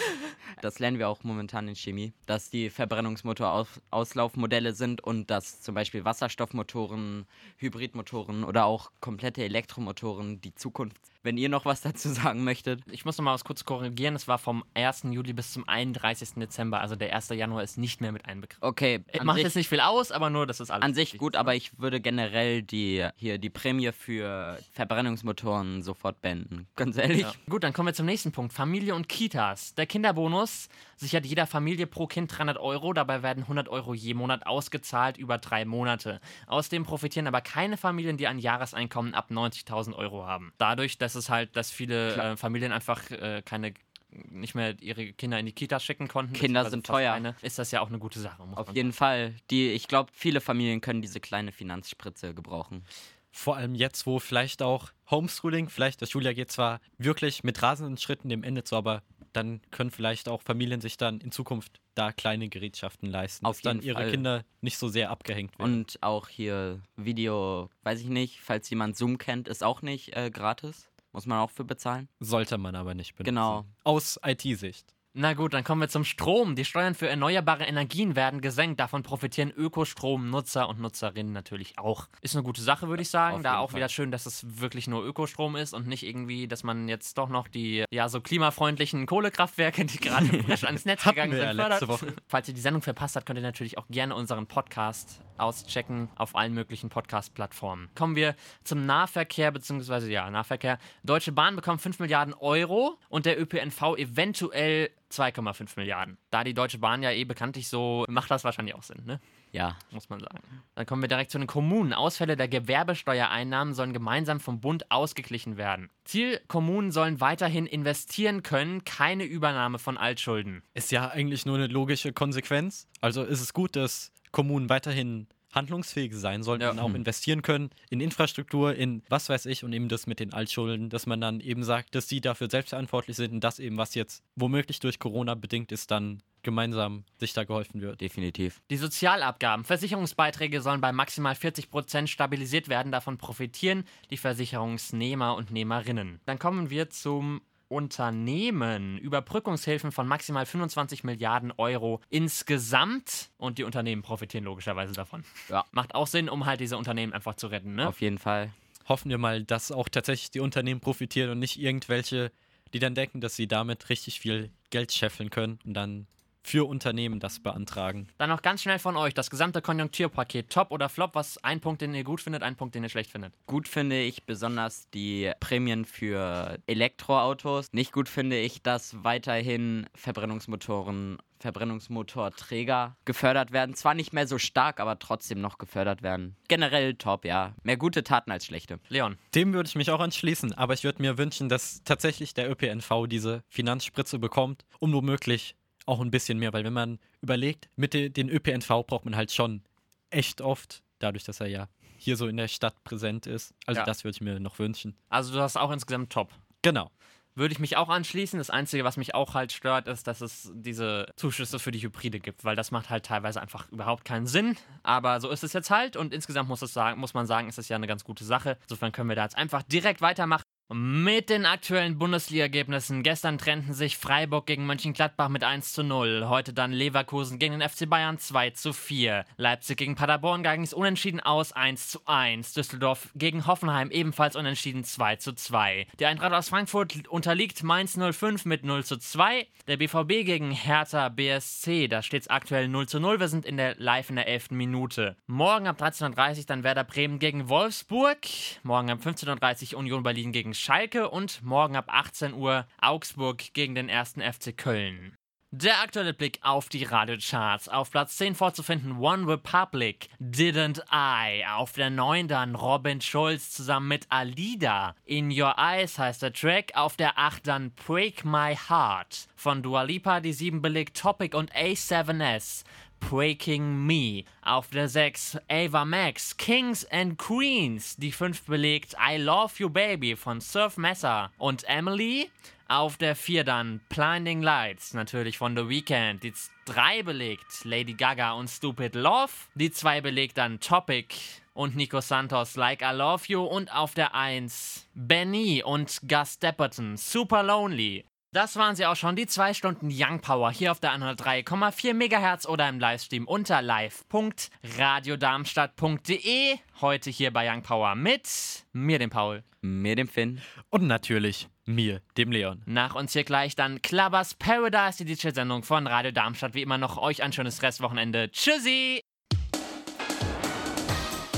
das 0.61 0.79
lernen 0.79 0.99
wir 0.99 1.09
auch 1.09 1.25
momentan 1.25 1.69
in 1.69 1.75
Chemie, 1.75 2.13
dass 2.27 2.51
die 2.51 2.71
Verbrennungsmotor-Auslaufmodelle 2.71 4.73
sind 4.73 4.92
sind 4.93 5.01
und 5.03 5.31
dass 5.31 5.61
zum 5.61 5.75
Beispiel 5.75 6.05
Wasserstoffmotoren, 6.05 7.27
Hybridmotoren 7.57 8.45
oder 8.45 8.67
auch 8.67 8.91
komplette 9.01 9.45
Elektromotoren 9.45 10.41
die 10.41 10.55
Zukunft. 10.55 11.12
Wenn 11.23 11.37
ihr 11.37 11.49
noch 11.49 11.65
was 11.65 11.81
dazu 11.81 12.09
sagen 12.11 12.45
möchtet. 12.45 12.83
Ich 12.91 13.05
muss 13.05 13.19
noch 13.19 13.25
mal 13.25 13.35
was 13.35 13.45
kurz 13.45 13.65
korrigieren. 13.65 14.15
Es 14.15 14.29
war 14.29 14.39
vom 14.39 14.65
1. 14.75 15.05
Juli 15.11 15.33
bis 15.33 15.53
zum 15.53 15.69
31. 15.69 16.35
Dezember. 16.37 16.81
Also 16.81 16.97
der 16.97 17.15
1. 17.15 17.31
Januar 17.31 17.63
ist 17.63 17.79
nicht 17.79 18.01
mehr 18.01 18.13
mit 18.13 18.27
einbegriffen. 18.27 18.63
Okay. 18.63 19.05
Macht 19.23 19.39
jetzt 19.39 19.57
nicht 19.57 19.69
viel 19.69 19.81
aus, 19.81 20.13
aber 20.13 20.31
nur, 20.31 20.47
dass 20.47 20.61
es 20.61 20.71
alles. 20.71 20.85
An 20.85 20.95
sich 20.95 21.19
gut, 21.19 21.37
aber 21.37 21.55
ich 21.55 21.79
würde 21.79 22.01
generell 22.01 22.63
die 22.63 23.09
hier 23.17 23.39
die 23.39 23.51
Prämie 23.51 23.93
für 23.93 24.59
Verbrennungsmotoren 24.73 25.83
sofort 25.83 26.21
beenden. 26.21 26.67
Ganz 26.77 26.97
ehrlich. 26.97 27.23
Ja. 27.23 27.33
Gut, 27.49 27.65
dann 27.65 27.73
kommen 27.73 27.89
wir 27.89 27.95
zum 27.95 28.07
nächsten 28.07 28.33
Punkt. 28.33 28.53
Familie 28.53 28.95
und 28.95 29.09
Kitas. 29.09 29.75
Der 29.75 29.87
Kinderbonus 29.87 30.69
sichert 30.97 31.27
jeder 31.27 31.47
Familie 31.47 31.87
pro 31.87 32.07
Kind 32.07 32.37
300 32.37 32.59
Euro. 32.59 32.93
Dabei 32.93 33.23
werden 33.23 33.45
100 33.45 33.69
Euro 33.69 33.95
je 33.95 34.15
Monat 34.15 34.47
ausgezahlt 34.47 34.83
gezahlt 34.83 35.17
über 35.17 35.39
drei 35.39 35.65
Monate. 35.65 36.21
Außerdem 36.47 36.85
profitieren 36.85 37.27
aber 37.27 37.41
keine 37.41 37.77
Familien, 37.77 38.17
die 38.17 38.27
ein 38.27 38.39
Jahreseinkommen 38.39 39.15
ab 39.15 39.31
90.000 39.31 39.95
Euro 39.95 40.27
haben. 40.27 40.53
Dadurch, 40.59 40.99
dass 40.99 41.12
es 41.15 41.29
halt, 41.29 41.57
dass 41.57 41.71
viele 41.71 42.15
äh, 42.15 42.37
Familien 42.37 42.73
einfach 42.73 43.11
äh, 43.11 43.43
keine 43.45 43.75
nicht 44.13 44.55
mehr 44.55 44.81
ihre 44.81 45.13
Kinder 45.13 45.39
in 45.39 45.47
die 45.47 45.53
Kita 45.53 45.81
schicken 45.81 46.09
konnten. 46.09 46.35
Kinder 46.35 46.69
sind 46.69 46.87
teuer. 46.87 47.15
Eine, 47.15 47.35
ist 47.43 47.59
das 47.59 47.71
ja 47.71 47.81
auch 47.81 47.89
eine 47.89 47.99
gute 47.99 48.21
Sache. 48.21 48.43
Auf 48.55 48.69
jeden 48.69 48.93
sagen. 48.93 48.93
Fall. 48.93 49.35
Die, 49.51 49.71
ich 49.71 49.89
glaube, 49.89 50.11
viele 50.15 50.41
Familien 50.41 50.81
können 50.81 51.03
diese 51.03 51.21
kleine 51.21 51.53
Finanzspritze 51.53 52.35
gebrauchen. 52.35 52.85
Vor 53.31 53.57
allem 53.57 53.75
jetzt, 53.75 54.07
wo 54.07 54.19
vielleicht 54.19 54.61
auch 54.61 54.91
Homeschooling, 55.11 55.71
vielleicht 55.71 56.03
das 56.03 56.11
Schuljahr 56.11 56.35
geht 56.35 56.53
zwar 56.53 56.81
wirklich 56.99 57.43
mit 57.43 57.63
rasenden 57.63 57.97
Schritten 57.97 58.29
dem 58.29 58.45
Ende 58.45 58.65
zu, 58.65 58.77
aber 58.77 59.03
dann 59.33 59.63
können 59.71 59.91
vielleicht 59.91 60.29
auch 60.29 60.43
Familien 60.43 60.83
sich 60.83 60.99
dann 60.99 61.19
in 61.21 61.33
Zukunft 61.33 61.81
da 61.95 62.13
kleine 62.13 62.51
Gerätschaften 62.51 63.09
leisten, 63.09 63.47
Auf 63.47 63.57
dass 63.57 63.63
dann 63.63 63.81
ihre 63.81 64.03
Fall. 64.03 64.11
Kinder 64.11 64.45
nicht 64.61 64.77
so 64.77 64.89
sehr 64.89 65.11
abgehängt 65.11 65.59
werden. 65.59 65.73
Und 65.73 66.03
auch 66.03 66.29
hier 66.29 66.83
Video, 66.97 67.71
weiß 67.83 68.01
ich 68.01 68.09
nicht, 68.09 68.41
falls 68.41 68.69
jemand 68.69 68.99
Zoom 68.99 69.17
kennt, 69.17 69.49
ist 69.49 69.65
auch 69.65 69.81
nicht 69.81 70.15
äh, 70.15 70.31
gratis. 70.31 70.91
Muss 71.13 71.27
man 71.27 71.39
auch 71.39 71.51
für 71.51 71.65
bezahlen. 71.65 72.09
Sollte 72.21 72.59
man 72.59 72.75
aber 72.75 72.95
nicht 72.95 73.15
benutzen. 73.15 73.35
Genau. 73.35 73.65
Aus 73.85 74.19
IT-Sicht. 74.25 74.95
Na 75.15 75.35
gut, 75.35 75.53
dann 75.53 75.63
kommen 75.63 75.83
wir 75.83 75.91
zum 75.91 76.05
Strom. 76.05 76.57
Die 76.57 76.65
Steuern 76.65 76.95
für 76.95 77.07
erneuerbare 77.07 77.65
Energien 77.65 78.17
werden 78.17 78.41
gesenkt. 78.41 78.81
Davon 78.81 79.03
profitieren 79.03 79.51
Ökostrom-Nutzer 79.51 80.67
und 80.71 80.81
Nutzerinnen 80.81 81.35
natürlich 81.35 81.79
auch. 81.79 82.09
Ist 82.23 82.35
eine 82.35 82.43
gute 82.43 82.63
Sache, 82.63 82.89
würde 82.89 83.03
ich 83.03 83.11
sagen. 83.11 83.37
Auf 83.37 83.43
da 83.43 83.59
auch 83.59 83.71
Fall. 83.73 83.81
wieder 83.81 83.91
schön, 83.91 84.11
dass 84.11 84.25
es 84.25 84.61
wirklich 84.61 84.89
nur 84.89 85.05
Ökostrom 85.05 85.55
ist 85.55 85.75
und 85.75 85.87
nicht 85.87 86.03
irgendwie, 86.05 86.49
dass 86.49 86.65
man 86.65 86.89
jetzt 86.89 87.19
doch 87.19 87.29
noch 87.29 87.49
die 87.49 87.85
ja 87.91 88.09
so 88.09 88.23
klimafreundlichen 88.23 89.05
Kohlekraftwerke, 89.05 89.85
die 89.85 89.99
gerade 89.99 90.27
frisch 90.45 90.65
ans 90.65 90.87
Netz 90.87 91.05
gegangen 91.05 91.33
sind, 91.33 91.57
fördert. 91.57 92.15
Falls 92.27 92.49
ihr 92.49 92.55
die 92.55 92.63
Sendung 92.63 92.81
verpasst 92.81 93.15
habt, 93.15 93.27
könnt 93.27 93.39
ihr 93.39 93.43
natürlich 93.43 93.77
auch 93.77 93.89
gerne 93.89 94.15
unseren 94.15 94.47
Podcast 94.47 95.21
auschecken 95.39 96.09
auf 96.17 96.37
allen 96.37 96.55
möglichen 96.55 96.89
Podcast-Plattformen. 96.89 97.89
Kommen 97.95 98.17
wir 98.17 98.35
zum 98.65 98.87
Nahverkehr, 98.87 99.51
beziehungsweise 99.51 100.11
ja, 100.11 100.29
Nahverkehr. 100.31 100.79
Deutsche 101.03 101.33
Bahn 101.33 101.57
bekommt 101.57 101.81
5 101.81 101.99
Milliarden 101.99 102.35
Euro 102.35 102.99
und 103.09 103.27
der 103.27 103.41
ÖPNV 103.41 103.97
eventuell 103.97 104.91
2,5 105.13 105.73
Milliarden. 105.77 106.17
Da 106.31 106.43
die 106.43 106.55
Deutsche 106.55 106.79
Bahn 106.79 107.03
ja 107.03 107.11
eh 107.11 107.25
bekanntlich 107.25 107.69
so, 107.69 108.05
macht 108.09 108.31
das 108.31 108.45
wahrscheinlich 108.45 108.75
auch 108.75 108.83
Sinn, 108.83 109.03
ne? 109.05 109.21
Ja, 109.53 109.77
muss 109.91 110.09
man 110.09 110.19
sagen. 110.19 110.41
Dann 110.75 110.87
kommen 110.87 111.03
wir 111.03 111.09
direkt 111.09 111.31
zu 111.31 111.39
den 111.39 111.47
Kommunen. 111.47 111.93
Ausfälle 111.93 112.39
der 112.39 112.49
Gewerbesteuereinnahmen 112.49 113.75
sollen 113.75 113.93
gemeinsam 113.93 114.41
vom 114.41 114.61
Bund 114.61 114.91
ausgeglichen 114.91 115.59
werden. 115.59 115.91
Ziel, 116.05 116.41
Kommunen 116.49 116.91
sollen 116.91 117.21
weiterhin 117.21 117.67
investieren 117.67 118.43
können, 118.43 118.85
keine 118.85 119.25
Übernahme 119.25 119.79
von 119.79 119.99
Altschulden. 119.99 120.63
Ist 120.73 120.91
ja 120.91 121.11
eigentlich 121.11 121.45
nur 121.45 121.57
eine 121.57 121.67
logische 121.67 122.15
Konsequenz. 122.15 122.89
Also 123.03 123.25
ist 123.25 123.43
es 123.43 123.53
gut, 123.53 123.77
dass 123.77 124.11
Kommunen 124.33 124.69
weiterhin 124.69 125.27
handlungsfähig 125.55 126.15
sein 126.15 126.43
sollten 126.43 126.63
Ja. 126.63 126.71
und 126.71 126.79
auch 126.79 126.95
investieren 126.95 127.43
können 127.43 127.69
in 127.91 128.01
Infrastruktur, 128.01 128.75
in 128.75 129.03
was 129.11 129.29
weiß 129.29 129.45
ich 129.45 129.65
und 129.65 129.73
eben 129.75 129.89
das 129.91 130.07
mit 130.07 130.19
den 130.19 130.33
Altschulden, 130.33 130.89
dass 130.89 131.05
man 131.07 131.21
dann 131.21 131.41
eben 131.41 131.63
sagt, 131.63 131.95
dass 131.95 132.09
sie 132.09 132.23
dafür 132.23 132.49
selbstverantwortlich 132.51 133.17
sind 133.17 133.33
und 133.35 133.45
das 133.45 133.59
eben, 133.59 133.77
was 133.77 133.95
jetzt 133.95 134.23
womöglich 134.35 134.81
durch 134.81 134.99
Corona 134.99 135.35
bedingt 135.35 135.71
ist, 135.71 135.91
dann 135.91 136.23
gemeinsam 136.43 137.05
sich 137.19 137.35
da 137.35 137.45
geholfen 137.45 137.83
wird. 137.83 138.01
definitiv. 138.01 138.63
Die 138.71 138.79
Sozialabgaben, 138.79 139.65
Versicherungsbeiträge 139.67 140.63
sollen 140.63 140.81
bei 140.81 140.91
maximal 140.91 141.35
40 141.35 141.71
Prozent 141.71 142.09
stabilisiert 142.09 142.69
werden. 142.69 142.91
Davon 142.91 143.19
profitieren 143.19 143.85
die 144.11 144.17
Versicherungsnehmer 144.17 145.37
und 145.37 145.51
Nehmerinnen. 145.51 146.21
Dann 146.25 146.39
kommen 146.39 146.71
wir 146.71 146.89
zum 146.91 147.43
Unternehmen. 147.73 148.99
Überbrückungshilfen 148.99 149.93
von 149.93 150.07
maximal 150.07 150.45
25 150.45 151.05
Milliarden 151.05 151.53
Euro 151.57 152.01
insgesamt. 152.11 153.31
Und 153.39 153.59
die 153.59 153.65
Unternehmen 153.65 154.03
profitieren 154.03 154.45
logischerweise 154.45 154.93
davon. 154.93 155.25
Ja. 155.49 155.65
Macht 155.73 155.95
auch 155.95 156.07
Sinn, 156.07 156.29
um 156.29 156.45
halt 156.45 156.61
diese 156.61 156.77
Unternehmen 156.77 157.13
einfach 157.13 157.35
zu 157.35 157.47
retten. 157.47 157.75
Ne? 157.75 157.89
Auf 157.89 158.01
jeden 158.01 158.19
Fall. 158.19 158.51
Hoffen 158.89 159.11
wir 159.11 159.19
mal, 159.19 159.43
dass 159.43 159.73
auch 159.73 159.89
tatsächlich 159.89 160.31
die 160.31 160.41
Unternehmen 160.41 160.81
profitieren 160.81 161.31
und 161.31 161.39
nicht 161.39 161.59
irgendwelche, 161.59 162.31
die 162.75 162.79
dann 162.79 162.95
denken, 162.95 163.21
dass 163.21 163.37
sie 163.37 163.49
damit 163.49 163.89
richtig 163.89 164.21
viel 164.21 164.51
Geld 164.71 164.93
scheffeln 164.93 165.31
können 165.31 165.59
und 165.65 165.75
dann 165.75 166.07
für 166.43 166.69
Unternehmen 166.69 167.21
das 167.21 167.41
beantragen. 167.41 168.09
Dann 168.19 168.31
noch 168.31 168.43
ganz 168.43 168.63
schnell 168.63 168.79
von 168.79 168.97
euch 168.97 169.15
das 169.15 169.31
gesamte 169.31 169.63
Konjunkturpaket. 169.63 170.51
Top 170.51 170.71
oder 170.71 170.89
Flop? 170.89 171.15
Was 171.15 171.43
ein 171.45 171.61
Punkt, 171.61 171.83
den 171.83 171.95
ihr 171.95 172.05
gut 172.05 172.21
findet, 172.21 172.43
ein 172.43 172.57
Punkt, 172.57 172.75
den 172.75 172.83
ihr 172.83 172.89
schlecht 172.89 173.11
findet. 173.11 173.33
Gut 173.47 173.69
finde 173.69 174.01
ich 174.01 174.25
besonders 174.25 174.89
die 174.91 175.33
Prämien 175.41 175.85
für 175.85 176.59
Elektroautos. 176.67 177.73
Nicht 177.73 177.93
gut 177.93 178.09
finde 178.09 178.39
ich, 178.39 178.63
dass 178.63 179.05
weiterhin 179.05 179.87
Verbrennungsmotoren, 179.95 181.19
Verbrennungsmotorträger 181.39 182.97
gefördert 183.05 183.53
werden. 183.53 183.75
Zwar 183.75 183.95
nicht 183.95 184.13
mehr 184.13 184.27
so 184.27 184.39
stark, 184.39 184.81
aber 184.81 184.99
trotzdem 184.99 185.41
noch 185.41 185.59
gefördert 185.59 186.03
werden. 186.03 186.37
Generell 186.49 186.95
top, 186.95 187.25
ja. 187.25 187.55
Mehr 187.63 187.77
gute 187.77 188.05
Taten 188.05 188.31
als 188.31 188.47
schlechte. 188.47 188.79
Leon. 188.89 189.19
Dem 189.35 189.53
würde 189.53 189.69
ich 189.69 189.75
mich 189.75 189.91
auch 189.91 190.01
anschließen, 190.01 190.53
aber 190.53 190.75
ich 190.75 190.85
würde 190.85 191.03
mir 191.03 191.19
wünschen, 191.19 191.49
dass 191.49 191.83
tatsächlich 191.85 192.35
der 192.35 192.51
ÖPNV 192.51 193.07
diese 193.09 193.43
Finanzspritze 193.49 194.19
bekommt, 194.19 194.65
um 194.79 194.93
womöglich 194.93 195.57
auch 195.87 196.01
ein 196.01 196.11
bisschen 196.11 196.39
mehr, 196.39 196.53
weil 196.53 196.65
wenn 196.65 196.73
man 196.73 196.99
überlegt, 197.21 197.69
mit 197.77 197.95
de 197.95 198.09
den 198.09 198.29
ÖPNV 198.29 198.69
braucht 198.87 199.05
man 199.05 199.17
halt 199.17 199.33
schon 199.33 199.63
echt 200.11 200.41
oft, 200.41 200.83
dadurch, 200.99 201.25
dass 201.25 201.41
er 201.41 201.49
ja 201.49 201.69
hier 201.97 202.17
so 202.17 202.27
in 202.27 202.37
der 202.37 202.49
Stadt 202.49 202.83
präsent 202.85 203.27
ist. 203.27 203.55
Also 203.67 203.81
Ja. 203.81 203.85
das 203.85 204.05
würde 204.05 204.15
ich 204.17 204.21
mir 204.21 204.41
noch 204.41 204.59
wünschen. 204.59 204.97
Also 205.09 205.33
du 205.33 205.41
hast 205.41 205.57
auch 205.57 205.71
insgesamt 205.71 206.13
top. 206.13 206.33
Genau. 206.63 206.91
Würde 207.35 207.53
ich 207.53 207.59
mich 207.61 207.77
auch 207.79 207.89
anschließen. 207.89 208.39
Das 208.39 208.51
Einzige, 208.51 208.85
was 208.85 208.99
mich 208.99 209.15
auch 209.15 209.33
halt 209.35 209.53
stört, 209.53 209.89
ist, 209.89 210.07
dass 210.07 210.21
es 210.21 210.51
diese 210.55 211.07
Zuschüsse 211.17 211.59
für 211.59 211.71
die 211.71 211.81
Hybride 211.81 212.21
gibt, 212.21 212.45
weil 212.45 212.57
das 212.57 212.71
macht 212.73 212.91
halt 212.91 213.07
teilweise 213.07 213.41
einfach 213.41 213.71
überhaupt 213.73 214.05
keinen 214.05 214.27
Sinn. 214.27 214.57
Aber 214.83 215.19
so 215.21 215.31
ist 215.31 215.43
es 215.43 215.55
jetzt 215.55 215.71
halt 215.71 215.97
und 215.97 216.13
insgesamt 216.13 216.49
muss, 216.51 216.61
es 216.61 216.75
sagen, 216.75 217.01
muss 217.01 217.15
man 217.15 217.27
sagen, 217.27 217.49
ist 217.49 217.59
es 217.59 217.69
ja 217.71 217.77
eine 217.77 217.87
ganz 217.87 218.05
gute 218.05 218.25
Sache. 218.25 218.59
Insofern 218.63 218.93
können 218.93 219.09
wir 219.09 219.17
da 219.17 219.23
jetzt 219.23 219.37
einfach 219.39 219.63
direkt 219.63 220.03
weitermachen. 220.03 220.43
Mit 220.75 221.29
den 221.29 221.45
aktuellen 221.45 221.99
Bundesliga-Ergebnissen. 221.99 223.03
Gestern 223.03 223.37
trennten 223.37 223.75
sich 223.75 223.99
Freiburg 223.99 224.47
gegen 224.47 224.65
Mönchengladbach 224.65 225.29
mit 225.29 225.45
1 225.45 225.75
zu 225.75 225.83
0. 225.83 226.29
Heute 226.29 226.55
dann 226.55 226.73
Leverkusen 226.73 227.39
gegen 227.39 227.59
den 227.59 227.69
FC 227.69 227.87
Bayern 227.87 228.19
2 228.19 228.51
zu 228.51 228.73
4. 228.73 229.27
Leipzig 229.37 229.77
gegen 229.77 229.97
Paderborn 229.97 230.43
ging 230.43 230.63
es 230.63 230.73
unentschieden 230.73 231.21
aus 231.21 231.53
1 231.53 231.89
zu 231.89 232.01
1. 232.07 232.55
Düsseldorf 232.55 233.11
gegen 233.15 233.47
Hoffenheim 233.47 233.91
ebenfalls 233.91 234.35
unentschieden 234.35 234.83
2 234.83 235.17
zu 235.17 235.35
2. 235.35 235.89
Die 236.01 236.07
Eintracht 236.07 236.33
aus 236.33 236.49
Frankfurt 236.49 237.07
unterliegt 237.07 237.63
Mainz 237.63 237.99
05 237.99 238.47
mit 238.47 238.65
0 238.65 238.83
zu 238.83 238.97
2. 238.97 239.47
Der 239.67 239.77
BVB 239.77 240.25
gegen 240.25 240.53
Hertha 240.53 241.11
BSC, 241.11 241.89
da 241.89 242.01
steht 242.01 242.23
es 242.23 242.31
aktuell 242.31 242.69
0 242.69 242.89
zu 242.89 242.99
0. 242.99 243.21
Wir 243.21 243.29
sind 243.29 243.45
in 243.45 243.59
der 243.59 243.75
live 243.77 244.09
in 244.09 244.17
der 244.17 244.27
11. 244.27 244.53
Minute. 244.53 245.17
Morgen 245.27 245.67
ab 245.67 245.83
13.30 245.83 246.39
Uhr 246.39 246.45
dann 246.47 246.65
Werder 246.65 246.85
Bremen 246.85 247.19
gegen 247.19 247.51
Wolfsburg. 247.51 248.21
Morgen 248.63 248.91
ab 248.91 249.01
15.30 249.05 249.75
Uhr 249.75 249.81
Union 249.81 250.03
Berlin 250.03 250.33
gegen 250.33 250.55
Schalke 250.63 251.11
und 251.11 251.43
morgen 251.43 251.75
ab 251.75 251.87
18 251.89 252.35
Uhr 252.35 252.69
Augsburg 252.81 253.53
gegen 253.53 253.75
den 253.75 253.89
ersten 253.89 254.21
FC 254.21 254.57
Köln. 254.57 255.17
Der 255.55 255.83
aktuelle 255.83 256.15
Blick 256.15 256.39
auf 256.41 256.69
die 256.69 256.85
Radiocharts. 256.85 257.69
Auf 257.69 257.91
Platz 257.91 258.17
10 258.17 258.37
vorzufinden 258.37 258.97
One 258.99 259.27
Republic, 259.27 260.09
Didn't 260.21 260.81
I. 260.91 261.45
Auf 261.47 261.73
der 261.73 261.91
9 261.91 262.27
dann 262.27 262.55
Robin 262.55 263.03
Schulz 263.03 263.51
zusammen 263.51 263.89
mit 263.89 264.07
Alida. 264.09 264.95
In 265.05 265.31
Your 265.31 265.57
Eyes 265.59 265.99
heißt 265.99 266.23
der 266.23 266.33
Track. 266.33 266.71
Auf 266.75 266.97
der 266.97 267.19
8 267.19 267.47
dann 267.47 267.73
Break 267.73 268.25
My 268.25 268.57
Heart. 268.57 269.27
Von 269.35 269.63
Dua 269.63 269.83
Lipa 269.83 270.21
die 270.21 270.33
7 270.33 270.63
belegt 270.63 270.97
Topic 270.97 271.37
und 271.37 271.53
A7S. 271.55 272.63
Breaking 273.11 273.87
Me. 273.87 274.25
Auf 274.43 274.69
der 274.69 274.89
6 274.89 275.39
Ava 275.49 275.85
Max, 275.85 276.37
Kings 276.37 276.85
and 276.91 277.19
Queens. 277.19 277.97
Die 277.97 278.13
5 278.13 278.43
belegt 278.43 278.95
I 278.95 279.17
Love 279.19 279.53
You 279.59 279.71
Baby 279.71 280.17
von 280.17 280.41
Surf 280.41 280.77
Messer 280.77 281.31
und 281.39 281.65
Emily. 281.65 282.31
Auf 282.69 282.97
der 282.97 283.15
4 283.15 283.45
dann 283.45 283.81
Blinding 283.91 284.41
Lights, 284.41 284.95
natürlich 284.95 285.37
von 285.37 285.57
The 285.57 285.69
Weeknd. 285.69 286.23
Die 286.23 286.33
3 286.65 287.03
belegt 287.03 287.65
Lady 287.65 287.93
Gaga 287.93 288.33
und 288.33 288.49
Stupid 288.49 288.95
Love. 288.95 289.33
Die 289.55 289.71
2 289.71 290.01
belegt 290.01 290.39
dann 290.39 290.59
Topic 290.59 291.15
und 291.55 291.77
Nico 291.77 292.01
Santos 292.01 292.57
Like 292.57 292.81
I 292.81 292.95
Love 292.95 293.25
You. 293.27 293.43
Und 293.43 293.75
auf 293.75 293.93
der 293.95 294.15
1 294.15 294.89
Benny 294.95 295.63
und 295.63 296.01
Gus 296.09 296.39
Depperton 296.39 296.97
Super 296.97 297.43
Lonely. 297.43 298.07
Das 298.35 298.57
waren 298.57 298.75
sie 298.75 298.87
auch 298.87 298.97
schon, 298.97 299.15
die 299.15 299.27
zwei 299.27 299.53
Stunden 299.53 299.91
Young 299.93 300.21
Power 300.21 300.51
hier 300.51 300.73
auf 300.73 300.81
der 300.81 300.93
103,4 300.93 301.93
MHz 301.93 302.47
oder 302.47 302.67
im 302.67 302.81
Livestream 302.81 303.29
unter 303.29 303.61
live.radiodarmstadt.de. 303.61 306.57
Heute 306.81 307.11
hier 307.11 307.31
bei 307.31 307.53
Young 307.53 307.63
Power 307.63 307.95
mit 307.95 308.65
mir, 308.73 308.99
dem 308.99 309.11
Paul. 309.11 309.45
Mir 309.61 309.97
dem 309.97 310.09
Finn. 310.09 310.41
Und 310.71 310.87
natürlich 310.87 311.51
mir, 311.67 312.01
dem 312.17 312.33
Leon. 312.33 312.63
Nach 312.65 312.95
uns 312.95 313.13
hier 313.13 313.25
gleich 313.25 313.55
dann 313.55 313.83
Clubbers 313.83 314.33
Paradise, 314.33 315.05
die 315.05 315.15
DJ-Sendung 315.15 315.63
von 315.63 315.87
Radio 315.87 316.11
Darmstadt. 316.11 316.55
Wie 316.55 316.63
immer 316.63 316.79
noch 316.79 316.97
euch 316.97 317.23
ein 317.23 317.35
schönes 317.35 317.61
Restwochenende. 317.61 318.31
Tschüssi! 318.31 319.03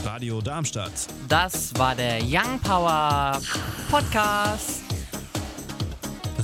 Radio 0.05 0.41
Darmstadt. 0.41 1.09
Das 1.29 1.77
war 1.77 1.97
der 1.97 2.21
Young 2.23 2.61
Power 2.61 3.41
Podcast. 3.91 4.94